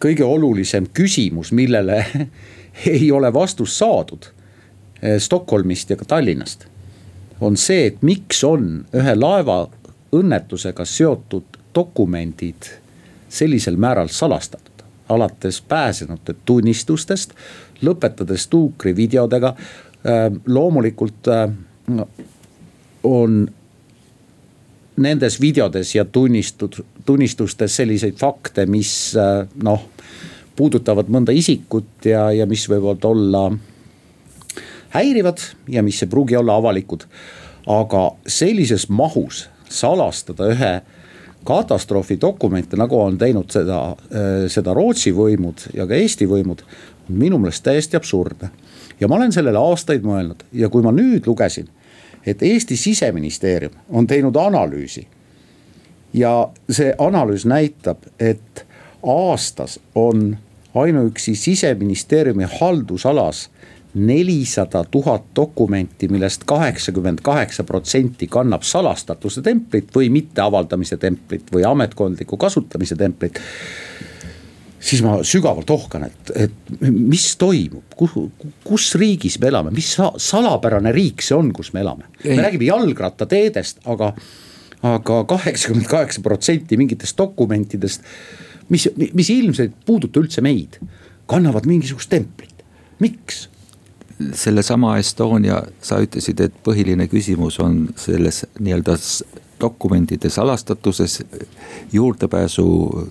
[0.00, 2.04] kõige olulisem küsimus, millele
[2.94, 6.66] ei ole vastust saadud äh, Stockholmist ja ka Tallinnast.
[7.40, 9.70] on see, et miks on ühe laeva
[10.12, 12.76] õnnetusega seotud dokumendid
[13.28, 14.76] sellisel määral salastatud
[15.08, 17.30] alates pääsenute tunnistustest,
[17.82, 19.54] lõpetades tuukrivideodega.
[20.06, 21.50] Äh, loomulikult äh,
[23.02, 23.46] on
[24.96, 29.88] nendes videodes ja tunnistud, tunnistustes selliseid fakte, mis äh, noh,
[30.56, 33.50] puudutavad mõnda isikut ja, ja mis võivad olla
[34.94, 37.04] häirivad ja mis ei pruugi olla avalikud.
[37.66, 40.74] aga sellises mahus salastada ühe
[41.46, 43.80] katastroofidokumente, nagu on teinud seda,
[44.10, 46.62] äh, seda Rootsi võimud ja ka Eesti võimud,
[47.06, 48.50] on minu meelest täiesti absurdne.
[49.00, 51.68] ja ma olen sellele aastaid mõelnud ja kui ma nüüd lugesin,
[52.26, 55.06] et Eesti siseministeerium on teinud analüüsi.
[56.12, 58.66] ja see analüüs näitab, et
[59.02, 60.36] aastas on
[60.74, 63.50] ainuüksi siseministeeriumi haldusalas
[63.96, 72.36] nelisada tuhat dokumenti, millest kaheksakümmend kaheksa protsenti kannab salastatuse templit või mitteavaldamise templit või ametkondliku
[72.36, 73.40] kasutamise templit
[74.86, 78.26] siis ma sügavalt ohkan, et, et mis toimub, kuhu,
[78.66, 82.10] kus riigis me elame, mis salapärane riik see on, kus me elame.
[82.24, 84.12] me räägime jalgrattateedest, aga,
[84.86, 88.06] aga kaheksakümmend kaheksa protsenti mingitest dokumentidest,
[88.68, 90.78] mis, mis ilmselt ei puuduta üldse meid,
[91.30, 92.64] kannavad mingisugust templit,
[93.02, 93.46] miks?
[94.34, 98.96] Sellesama Estonia, sa ütlesid, et põhiline küsimus on selles nii-öelda
[99.60, 101.22] dokumentide salastatuses,
[101.92, 102.66] juurdepääsu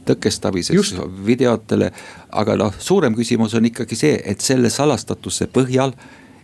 [0.06, 0.94] tõkestamises
[1.26, 1.92] videotele.
[2.32, 5.94] aga noh, suurem küsimus on ikkagi see, et selle salastatuse põhjal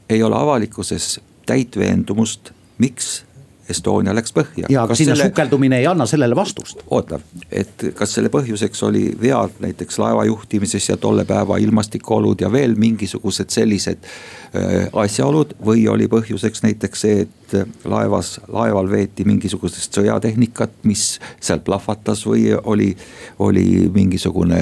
[0.09, 3.23] ei ole avalikkuses täit veendumust, miks
[3.71, 4.69] Estonia läks põhja.
[4.69, 5.31] ja, aga sinna selle...
[5.31, 6.83] sukeldumine ei anna sellele vastust.
[6.89, 7.19] oota,
[7.51, 12.75] et kas selle põhjuseks oli vead näiteks laeva juhtimises ja tolle päeva ilmastikuolud ja veel
[12.79, 15.55] mingisugused sellised äh, asjaolud.
[15.65, 22.51] või oli põhjuseks näiteks see, et laevas, laeval veeti mingisugusest sõjatehnikat, mis seal plahvatas või
[22.63, 22.91] oli,
[23.39, 24.61] oli mingisugune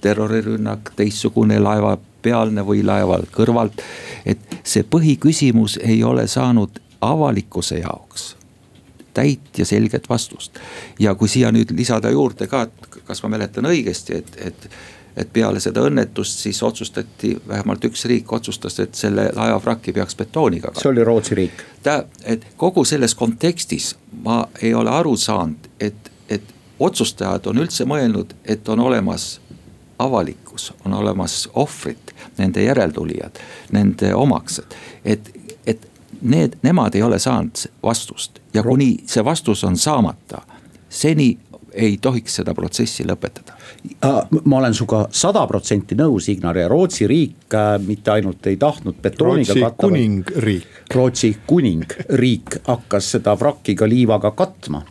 [0.00, 3.82] terrorirünnak, teistsugune laeva pealne või laeval kõrvalt.
[4.24, 8.34] et see põhiküsimus ei ole saanud avalikkuse jaoks
[9.14, 10.58] täit ja selget vastust.
[10.98, 14.68] ja kui siia nüüd lisada juurde ka, et kas ma mäletan õigesti, et, et
[15.16, 20.16] et peale seda õnnetust siis otsustati, vähemalt üks riik otsustas, et selle laeva vrakki peaks
[20.18, 20.72] betooniga.
[20.74, 21.62] see oli Rootsi riik.
[21.82, 27.86] ta, et kogu selles kontekstis ma ei ole aru saanud, et, et otsustajad on üldse
[27.86, 29.40] mõelnud, et on olemas
[29.98, 33.38] avalikkus, on olemas ohvrid, nende järeltulijad,
[33.72, 34.74] nende omaksed.
[35.04, 35.30] et,
[35.66, 35.90] et
[36.22, 40.42] need, nemad ei ole saanud vastust ja kuni see vastus on saamata,
[40.88, 41.38] seni
[41.74, 43.56] ei tohiks seda protsessi lõpetada.
[44.44, 49.00] ma olen sinuga sada protsenti nõus, Ignar ja Rootsi riik äh, mitte ainult ei tahtnud
[49.02, 49.86] betooniga Rootsi katta.
[49.86, 50.66] kuningriik.
[50.94, 54.84] Rootsi kuningriik hakkas seda vrakki ka liivaga katma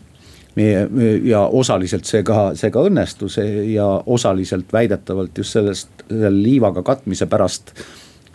[1.23, 3.39] ja osaliselt see ka, see ka õnnestus
[3.73, 7.73] ja osaliselt väidetavalt just sellest, selle liivaga katmise pärast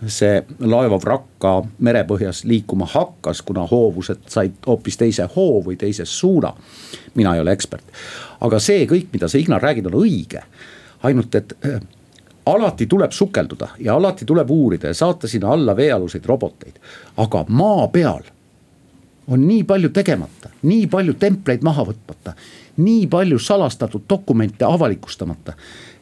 [0.07, 6.53] see laevavrakk ka merepõhjas liikuma hakkas, kuna hoovused said hoopis teise hoo või teise suuna.
[7.15, 7.85] mina ei ole ekspert,
[8.41, 10.43] aga see kõik, mida sa Ignar räägid, on õige.
[11.03, 11.81] ainult et äh,
[12.47, 16.79] alati tuleb sukelduda ja alati tuleb uurida ja saata sinna alla veealuseid roboteid,
[17.17, 18.23] aga maa peal
[19.29, 22.33] on nii palju tegemata, nii palju templeid maha võtmata,
[22.77, 25.53] nii palju salastatud dokumente avalikustamata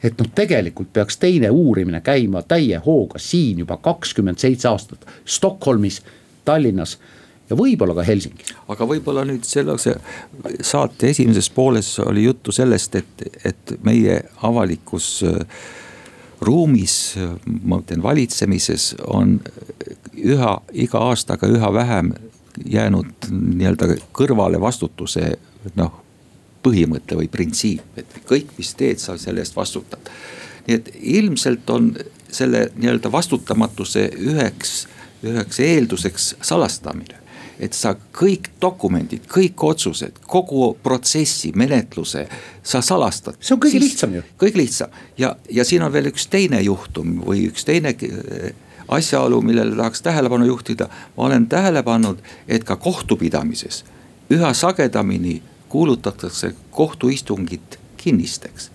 [0.02, 6.02] et noh, tegelikult peaks teine uurimine käima täie hooga siin juba kakskümmend seitse aastat Stockholmis,
[6.44, 6.98] Tallinnas
[7.50, 8.54] ja võib-olla ka Helsingis.
[8.68, 9.76] aga võib-olla nüüd selle
[10.60, 15.60] saate esimeses pooles oli juttu sellest, et, et meie avalikus äh,
[16.40, 17.16] ruumis,
[17.62, 19.38] ma ütlen valitsemises on
[20.16, 22.12] üha, iga aastaga üha vähem
[22.64, 25.36] jäänud nii-öelda kõrvale vastutuse
[25.76, 26.02] noh
[26.66, 30.10] põhimõte või printsiip, et kõik, mis teed, sa selle eest vastutad.
[30.66, 31.92] nii et ilmselt on
[32.30, 34.86] selle nii-öelda vastutamatuse üheks
[35.26, 37.22] üheks eelduseks salastamine
[37.58, 42.26] et sa kõik dokumendid, kõik otsused, kogu protsessi, menetluse,
[42.62, 43.38] sa salastad.
[43.40, 44.22] see on kõige siis, lihtsam ju.
[44.38, 48.50] kõige lihtsam ja, ja siin on veel üks teine juhtum või üks teine äh,
[48.88, 50.88] asjaolu, millele tahaks tähelepanu juhtida.
[51.16, 53.84] ma olen tähele pannud, et ka kohtupidamises
[54.30, 58.70] üha sagedamini kuulutatakse kohtuistungid kinnisteks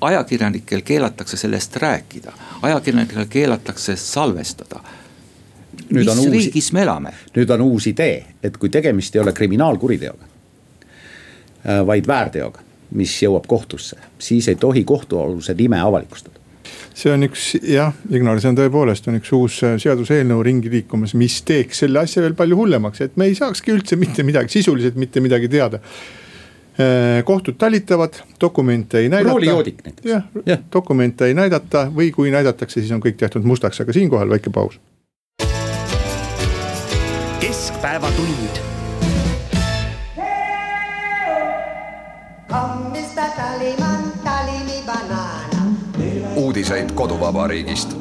[0.00, 4.80] ajakirjanikel keelatakse sellest rääkida, ajakirjanikel keelatakse salvestada
[5.90, 7.12] nüüd mis on uus, riigis me elame?
[7.36, 12.62] nüüd on uus idee, et kui tegemist ei ole kriminaalkuriteoga, äh, vaid väärteoga,
[12.96, 16.40] mis jõuab kohtusse, siis ei tohi kohtualuse nime avalikustada
[17.00, 21.14] see on üks jah, Ignor, see on tõepoolest on üks uus äh, seaduseelnõu ringi liikumas,
[21.18, 24.98] mis teeks selle asja veel palju hullemaks, et me ei saakski üldse mitte midagi, sisuliselt
[25.00, 25.80] mitte midagi teada.
[26.78, 29.32] Äh, kohtud talitavad, dokumente ei näidata.
[29.32, 30.10] roolijoodik näiteks.
[30.46, 34.50] jah, dokumente ei näidata või kui näidatakse, siis on kõik tehtud mustaks, aga siinkohal väike
[34.54, 34.80] paus
[37.40, 38.60] keskpäevatund.
[46.36, 47.96] uudiseid koduvabariigist.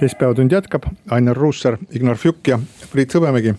[0.00, 2.58] keskpäevatund jätkab, Ainar Ruussaar, Ignor Fjuk ja
[2.92, 3.54] Priit Hõbemägi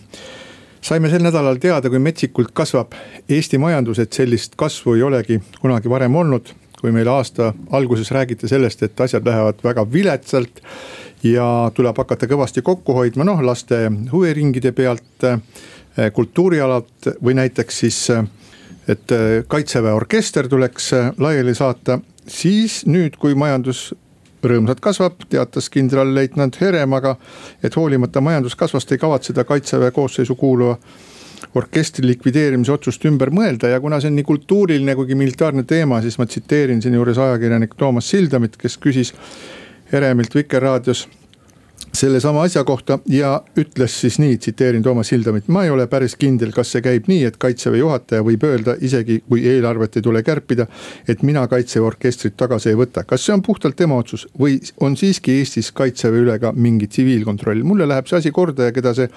[0.82, 2.94] saime sel nädalal teada, kui metsikult kasvab
[3.28, 6.56] Eesti majandus, et sellist kasvu ei olegi kunagi varem olnud.
[6.80, 10.62] kui meile aasta alguses räägiti sellest, et asjad lähevad väga viletsalt
[11.22, 17.98] ja tuleb hakata kõvasti kokku hoidma, noh laste huviringide pealt, eh, kultuurialalt või näiteks siis,
[18.10, 18.24] eh,
[18.88, 22.00] et eh, kaitseväe orkester tuleks laiali saata.
[22.26, 23.94] siis nüüd, kui majandus
[24.44, 27.16] rõõmsalt kasvab, teatas kindralleitnant Herem aga,
[27.62, 30.78] et hoolimata majanduskasvast ei kavatse ta kaitseväe koosseisu kuuluva
[31.54, 36.18] orkestri likvideerimise otsust ümber mõelda ja kuna see on nii kultuuriline kui militaarne teema, siis
[36.20, 39.14] ma tsiteerin siinjuures ajakirjanik Toomas Sildamit, kes küsis
[39.92, 41.08] Heremilt Vikerraadios
[41.92, 46.52] sellesama asja kohta ja ütles siis nii, tsiteerin Toomas Sildamit, ma ei ole päris kindel,
[46.54, 50.66] kas see käib nii, et kaitseväe juhataja võib öelda, isegi kui eelarvet ei tule kärpida.
[51.08, 54.96] et mina kaitseväe orkestrit tagasi ei võta, kas see on puhtalt tema otsus või on
[54.96, 59.08] siiski Eestis kaitseväe üle ka mingi tsiviilkontroll, mulle läheb see asi korda ja keda see.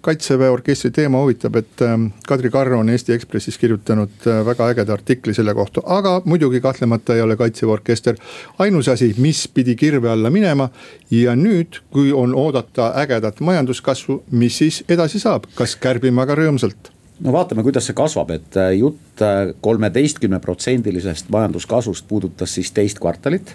[0.00, 4.92] kaitseväe orkestri teema huvitab, et ähm, Kadri Karro on Eesti Ekspressis kirjutanud äh, väga ägeda
[4.92, 8.16] artikli selle kohta, aga muidugi kahtlemata ei ole kaitseväe orkester
[8.58, 10.70] ainus asi, mis pidi kirve alla minema
[11.10, 16.92] ja nüüd, kui on oodata ägedat majanduskasvu, mis siis edasi saab, kas kärbime aga rõõmsalt?
[17.20, 23.00] no vaatame, kuidas see kasvab, et äh, jutt äh, kolmeteistkümne protsendilisest majanduskasvust puudutas siis teist
[23.02, 23.54] kvartalit.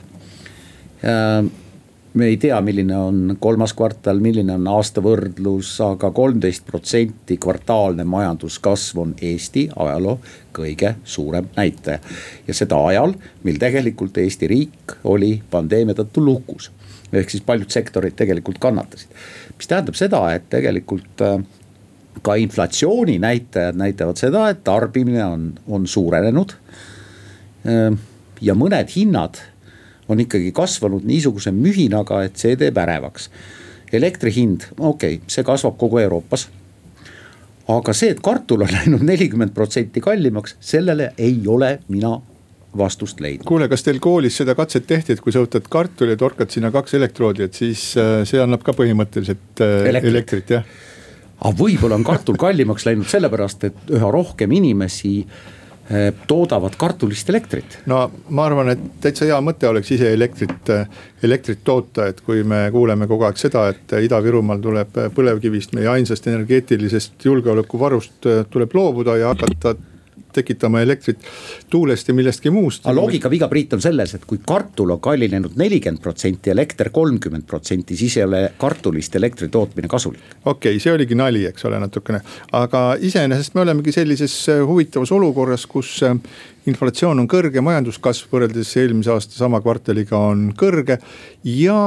[1.06, 1.46] Äh,
[2.16, 7.40] me ei tea, milline on kolmas kvartal, milline on aasta võrdlus aga, aga kolmteist protsenti
[7.42, 10.20] kvartaalne majanduskasv on Eesti ajaloo
[10.56, 12.00] kõige suurem näitaja.
[12.48, 16.72] ja seda ajal, mil tegelikult Eesti riik oli pandeemia tõttu lukus
[17.14, 19.10] ehk siis paljud sektorid tegelikult kannatasid.
[19.58, 21.38] mis tähendab seda, et tegelikult äh,
[22.26, 26.56] ka inflatsiooni näitajad näitavad seda, et tarbimine on, on suurenenud.
[27.68, 27.98] Äh,
[28.42, 29.42] ja mõned hinnad
[30.08, 33.30] on ikkagi kasvanud niisuguse mühinaga, et see teeb ärevaks.
[33.94, 36.50] elektri hind, okei okay,, see kasvab kogu Euroopas
[37.72, 42.20] aga see, et kartul on läinud nelikümmend protsenti kallimaks, sellele ei ole mina
[42.78, 43.48] vastust leidma.
[43.48, 46.72] kuule, kas teil koolis seda katset tehti, et kui sa võtad kartuli ja torkad sinna
[46.76, 50.72] kaks elektroodi, et siis äh, see annab ka põhimõtteliselt äh, elektrit, elektrit, jah?
[51.36, 57.80] aga võib-olla on kartul kallimaks läinud sellepärast, et üha rohkem inimesi äh, toodavad kartulist elektrit.
[57.92, 60.72] no ma arvan, et täitsa hea mõte oleks ise elektrit,
[61.24, 66.28] elektrit toota, et kui me kuuleme kogu aeg seda, et Ida-Virumaal tuleb põlevkivist, meie ainsast
[66.32, 69.76] energeetilisest julgeolekuvarust tuleb loobuda ja hakata
[70.36, 71.22] tekitama elektrit
[71.70, 72.86] tuulest ja millestki muust.
[72.86, 77.48] aga loogika viga, Priit, on selles, et kui kartul on kallinenud nelikümmend protsenti, elekter kolmkümmend
[77.48, 80.36] protsenti, siis ei ole kartulist elektri tootmine kasulik.
[80.46, 82.22] okei okay,, see oligi nali, eks ole, natukene,
[82.52, 86.18] aga iseenesest me olemegi sellises äh, huvitavas olukorras, kus äh,
[86.70, 91.00] inflatsioon on kõrge, majanduskasv võrreldes eelmise aasta sama kvartaliga on kõrge
[91.46, 91.80] ja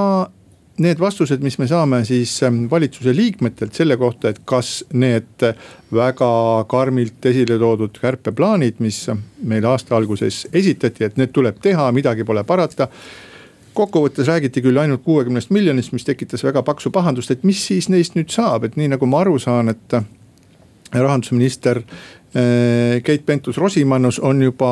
[0.78, 5.46] need vastused, mis me saame siis ähm, valitsuse liikmetelt selle kohta, et kas need
[5.94, 6.30] väga
[6.70, 9.04] karmilt esile toodud kärpeplaanid, mis
[9.42, 12.88] meile aasta alguses esitati, et need tuleb teha, midagi pole parata
[13.78, 18.16] kokkuvõttes räägiti küll ainult kuuekümnest miljonist, mis tekitas väga paksu pahandust, et mis siis neist
[18.18, 19.98] nüüd saab, et nii nagu ma aru saan, et
[20.92, 21.82] rahandusminister
[23.04, 24.70] Keit Pentus-Rosimannus on juba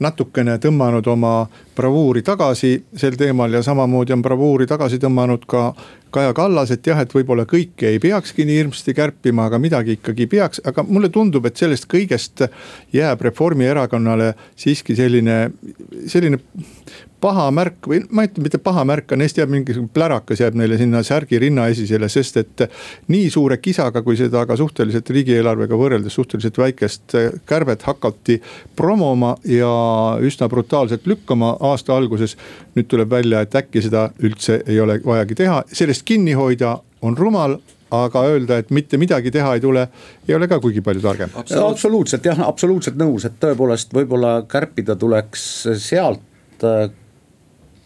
[0.00, 1.32] natukene tõmmanud oma
[1.76, 5.72] bravuuri tagasi sel teemal ja samamoodi on bravuuri tagasi tõmmanud ka
[6.10, 10.24] Kaja Kallas, et jah, et võib-olla kõike ei peakski nii hirmsasti kärpima, aga midagi ikkagi
[10.32, 12.46] peaks, aga mulle tundub, et sellest kõigest
[12.96, 15.36] jääb Reformierakonnale siiski selline,
[16.08, 16.40] selline
[17.20, 20.56] paha märk või ma ei ütle mitte paha märk, aga neist jääb mingisugune plärakas jääb
[20.58, 22.64] neile sinna särgi rinnaesisele, sest et.
[23.08, 27.16] nii suure kisaga, kui seda ka suhteliselt riigieelarvega võrreldes suhteliselt väikest
[27.46, 28.40] kärbet hakati
[28.76, 29.70] promoma ja
[30.22, 32.36] üsna brutaalselt lükkama aasta alguses.
[32.74, 37.16] nüüd tuleb välja, et äkki seda üldse ei ole vajagi teha, sellest kinni hoida on
[37.16, 37.58] rumal
[37.90, 39.86] aga öelda, et mitte midagi teha ei tule,
[40.28, 41.30] ei ole ka kuigi palju targem.
[41.34, 45.46] absoluutselt jah, absoluutselt nõus, et tõepoolest võib-olla kärpida tuleks
[45.80, 46.66] sealt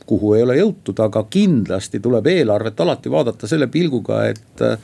[0.06, 4.76] kuhu ei ole jõutud, aga kindlasti tuleb eelarvet alati vaadata selle pilguga, et äh,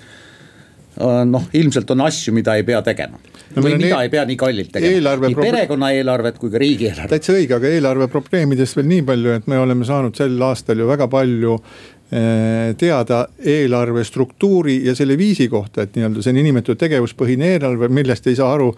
[1.28, 4.38] noh, ilmselt on asju, mida ei pea tegema no, või mida e ei pea nii
[4.38, 7.14] kallilt tegema, nii perekonna eelarvet kui ka riigieelarvet.
[7.14, 10.88] täitsa õige, aga eelarve probleemidest veel nii palju, et me oleme saanud sel aastal ju
[10.88, 17.54] väga palju äh, teada eelarve struktuuri ja selle viisi kohta, et nii-öelda see niinimetatud tegevuspõhine
[17.54, 18.72] eelarve, millest ei saa aru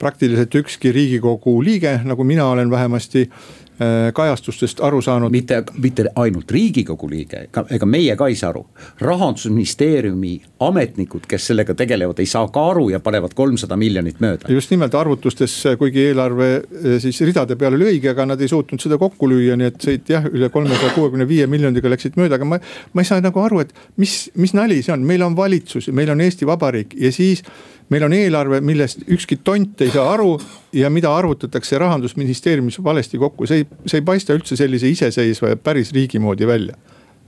[0.00, 3.64] praktiliselt ükski riigikogu liige, nagu mina olen vähemasti Äh,
[4.12, 5.30] kajastustest aru saanud.
[5.30, 8.66] mitte, mitte ainult riigikogu liige, ega meie ka ei saa aru.
[9.00, 14.52] rahandusministeeriumi ametnikud, kes sellega tegelevad, ei saa ka aru ja panevad kolmsada miljonit mööda.
[14.52, 18.80] just nimelt arvutustes, kuigi eelarve äh, siis ridade peal oli õige, aga nad ei suutnud
[18.80, 22.48] seda kokku lüüa, nii et sõit jah, üle kolmesaja kuuekümne viie miljoniga läksid mööda, aga
[22.48, 22.60] ma.
[22.92, 26.10] ma ei saa nagu aru, et mis, mis nali see on, meil on valitsus, meil
[26.12, 27.44] on Eesti Vabariik ja siis
[27.92, 30.34] meil on eelarve, millest ükski tont ei saa aru
[30.74, 35.60] ja mida arvutatakse rahandusministeeriumis valesti kokku, see ei, see ei paista üldse sellise iseseisva ja
[35.60, 36.76] päris riigi moodi välja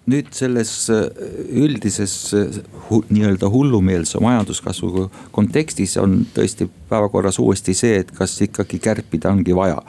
[0.08, 1.08] nüüd selles äh,
[1.52, 2.60] üldises äh,
[3.12, 9.82] nii-öelda hullumeelse majanduskasvu kontekstis on tõesti päevakorras uuesti see, et kas ikkagi kärpida ongi vaja.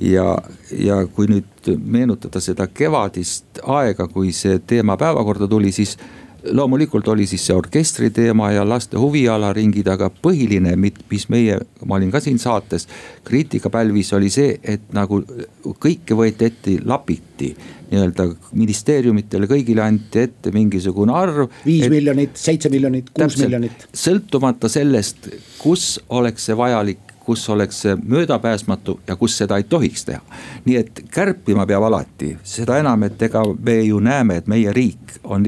[0.00, 0.36] ja,
[0.78, 5.96] ja kui nüüd meenutada seda kevadist aega, kui see teema päevakorda tuli, siis
[6.44, 12.12] loomulikult oli siis see orkestri teema ja laste huvialaringid, aga põhiline, mis meie, ma olin
[12.14, 12.88] ka siin saates,
[13.24, 15.20] kriitika pälvis, oli see, et nagu
[15.82, 17.52] kõike võeti ette lapiti
[17.88, 21.46] nii-öelda ministeeriumitele kõigile anti ette mingisugune arv.
[21.64, 23.88] viis et, miljonit, seitse miljonit, kuus miljonit.
[23.96, 30.04] sõltumata sellest, kus oleks see vajalik kus oleks see möödapääsmatu ja kus seda ei tohiks
[30.04, 30.20] teha.
[30.64, 35.18] nii et kärpima peab alati, seda enam, et ega me ju näeme, et meie riik
[35.24, 35.44] on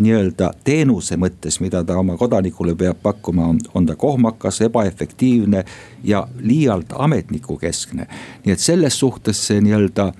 [0.00, 5.64] nii-öelda teenuse mõttes, mida ta oma kodanikule peab pakkuma, on, on ta kohmakas, ebaefektiivne
[6.04, 8.06] ja liialt ametnikukeskne.
[8.44, 10.12] nii et selles suhtes see nii-öelda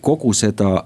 [0.00, 0.84] kogu seda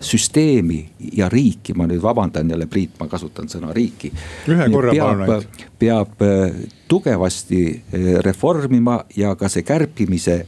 [0.00, 4.12] süsteemi ja riiki, ma nüüd vabandan jälle, Priit, ma kasutan sõna riiki.
[4.48, 5.66] ühe korra palun ainult.
[5.78, 6.56] peab äh,
[6.88, 10.46] tugevasti äh, reformima ja ka see kärpimise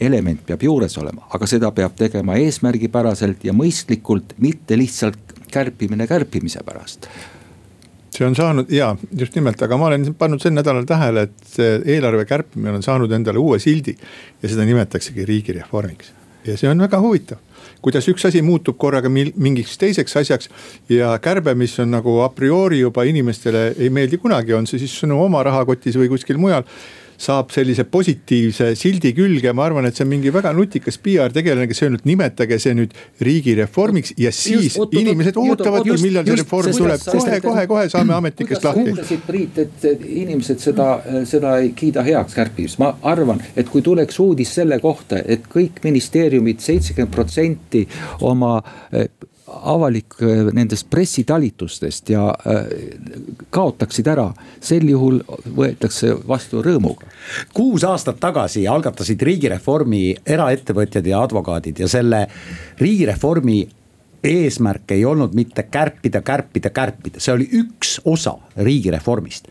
[0.00, 6.64] element peab juures olema, aga seda peab tegema eesmärgipäraselt ja mõistlikult, mitte lihtsalt kärpimine kärpimise
[6.66, 7.08] pärast
[8.18, 12.24] see on saanud ja just nimelt, aga ma olen pannud sel nädalal tähele, et eelarve
[12.28, 13.94] kärpimine on saanud endale uue sildi
[14.42, 16.12] ja seda nimetaksegi riigireformiks.
[16.46, 17.38] ja see on väga huvitav,
[17.84, 20.48] kuidas üks asi muutub korraga mingiks teiseks asjaks
[20.88, 24.94] ja kärbe, mis on nagu a priori juba inimestele ei meeldi kunagi, on see siis
[25.00, 26.64] sinu oma rahakotis või kuskil mujal
[27.18, 31.66] saab sellise positiivse sildi külge, ma arvan, et see on mingi väga nutikas PR tegelane,
[31.70, 32.94] kes öelnud, nimetage see nüüd
[33.26, 38.14] riigireformiks ja siis just, inimesed ootavadki, millal see reform just, tuleb, kohe, kohe, kohe saame
[38.18, 38.86] ametnikest lahti.
[38.92, 40.88] kuulasid Priit, et inimesed seda,
[41.28, 45.82] seda ei kiida heaks kärpimist, ma arvan, et kui tuleks uudis selle kohta, et kõik
[45.84, 47.82] ministeeriumid seitsekümmend protsenti
[48.28, 48.60] oma
[49.48, 52.68] avalik äh, nendest pressitalitustest ja äh,
[53.50, 54.28] kaotaksid ära,
[54.60, 55.20] sel juhul
[55.56, 57.08] võetakse vastu rõõmuga.
[57.54, 62.26] kuus aastat tagasi algatasid riigireformi eraettevõtjad ja advokaadid ja selle
[62.78, 63.58] riigireformi
[64.24, 69.48] eesmärk ei olnud mitte kärpida, kärpida, kärpida, see oli üks osa riigireformist.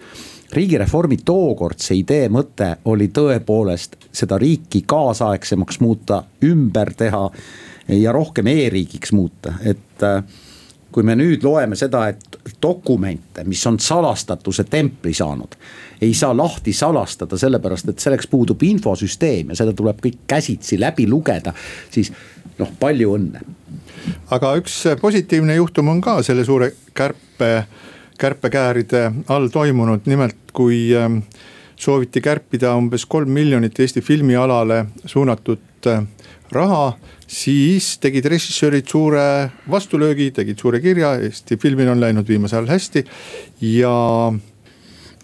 [0.53, 7.25] Riigireformi tookordse idee mõte oli tõepoolest seda riiki kaasaegsemaks muuta, ümber teha
[7.87, 10.23] ja rohkem e-riigiks muuta, et äh,
[10.91, 15.57] kui me nüüd loeme seda, et dokumente, mis on salastatuse templi saanud,
[16.01, 21.07] ei saa lahti salastada, sellepärast et selleks puudub infosüsteem ja seda tuleb kõik käsitsi läbi
[21.09, 21.53] lugeda,
[21.91, 22.11] siis
[22.57, 23.43] noh, palju õnne.
[24.31, 27.51] aga üks positiivne juhtum on ka selle suure kärpe,
[28.17, 31.19] kärpekääride all toimunud, nimelt kui ähm,
[31.75, 36.03] sooviti kärpida umbes kolm miljonit Eesti filmialale suunatud äh,
[36.51, 36.93] raha
[37.27, 39.23] siis tegid režissöörid suure
[39.69, 43.03] vastulöögi, tegid suure kirja, Eesti filmil on läinud viimasel ajal hästi
[43.75, 43.95] ja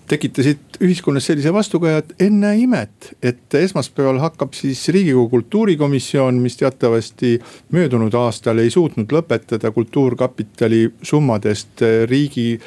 [0.08, 7.38] tekitasid ühiskonnas sellise vastukaja, et ennäe imet, et esmaspäeval hakkab siis riigikogu kultuurikomisjon, mis teatavasti
[7.72, 12.60] möödunud aastal ei suutnud lõpetada kultuurkapitali summadest riigi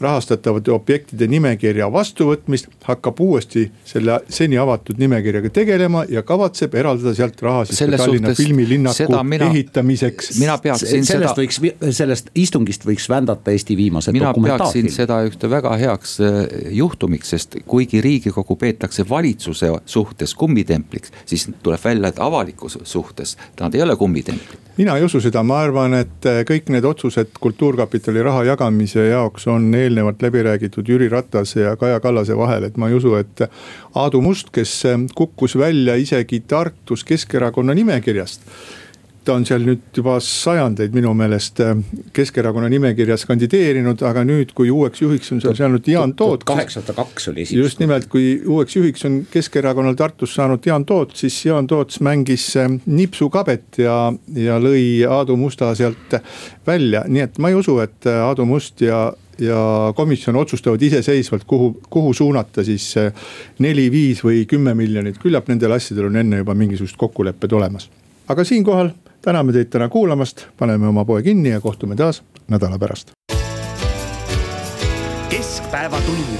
[0.00, 7.40] rahastatavate objektide nimekirja vastuvõtmist, hakkab uuesti selle seni avatud nimekirjaga tegelema ja kavatseb eraldada sealt
[7.42, 10.34] raha siis Selles Tallinna filmilinnaku seda mina- ehitamiseks.
[10.40, 15.50] mina peaksin seda, sellest võiks, sellest istungist võiks vändata Eesti viimase mina peaksin seda ühte
[15.50, 16.42] väga heaks äh,
[16.76, 23.74] juhtumiks, sest kuigi riigikogu peetakse valitsuse suhtes kummitempliks, siis tuleb välja, et avalikkuse suhtes nad
[23.74, 24.65] ei ole kummitemplid.
[24.76, 29.48] Mina ei usu seda, ma arvan, et äh, kõik need otsused Kultuurkapitali raha jagamise jaoks
[29.52, 33.46] on eelnevalt läbi räägitud Jüri Ratase ja Kaja Kallase vahel, et ma ei usu, et
[33.94, 38.44] Aadu Must, kes äh, kukkus välja isegi Tartus Keskerakonna nimekirjast
[39.26, 41.74] ta on seal nüüd juba sajandeid minu meelest äh,
[42.14, 46.46] Keskerakonna nimekirjas kandideerinud, aga nüüd, kui uueks juhiks on seal saanud Jaan Toot.
[46.46, 47.64] kaheksasada kaks oli esimene.
[47.64, 52.48] just nimelt, kui uueks juhiks on Keskerakonnal Tartus saanud Jaan Toot, siis Jaan Toots mängis
[52.60, 53.98] äh, nipsukabet ja,
[54.34, 56.18] ja lõi Aadu Musta sealt
[56.66, 61.42] välja, nii et ma ei usu, et äh, Aadu Must ja ja komisjon otsustavad iseseisvalt,
[61.44, 62.86] kuhu, kuhu suunata siis
[63.60, 67.90] neli, viis või kümme miljonit, küllap nendel asjadel on enne juba mingisugused kokkulepped olemas.
[68.32, 68.94] aga siinkohal
[69.26, 73.10] täname teid täna kuulamast, paneme oma poe kinni ja kohtume taas nädala pärast.
[75.30, 76.35] keskpäevatund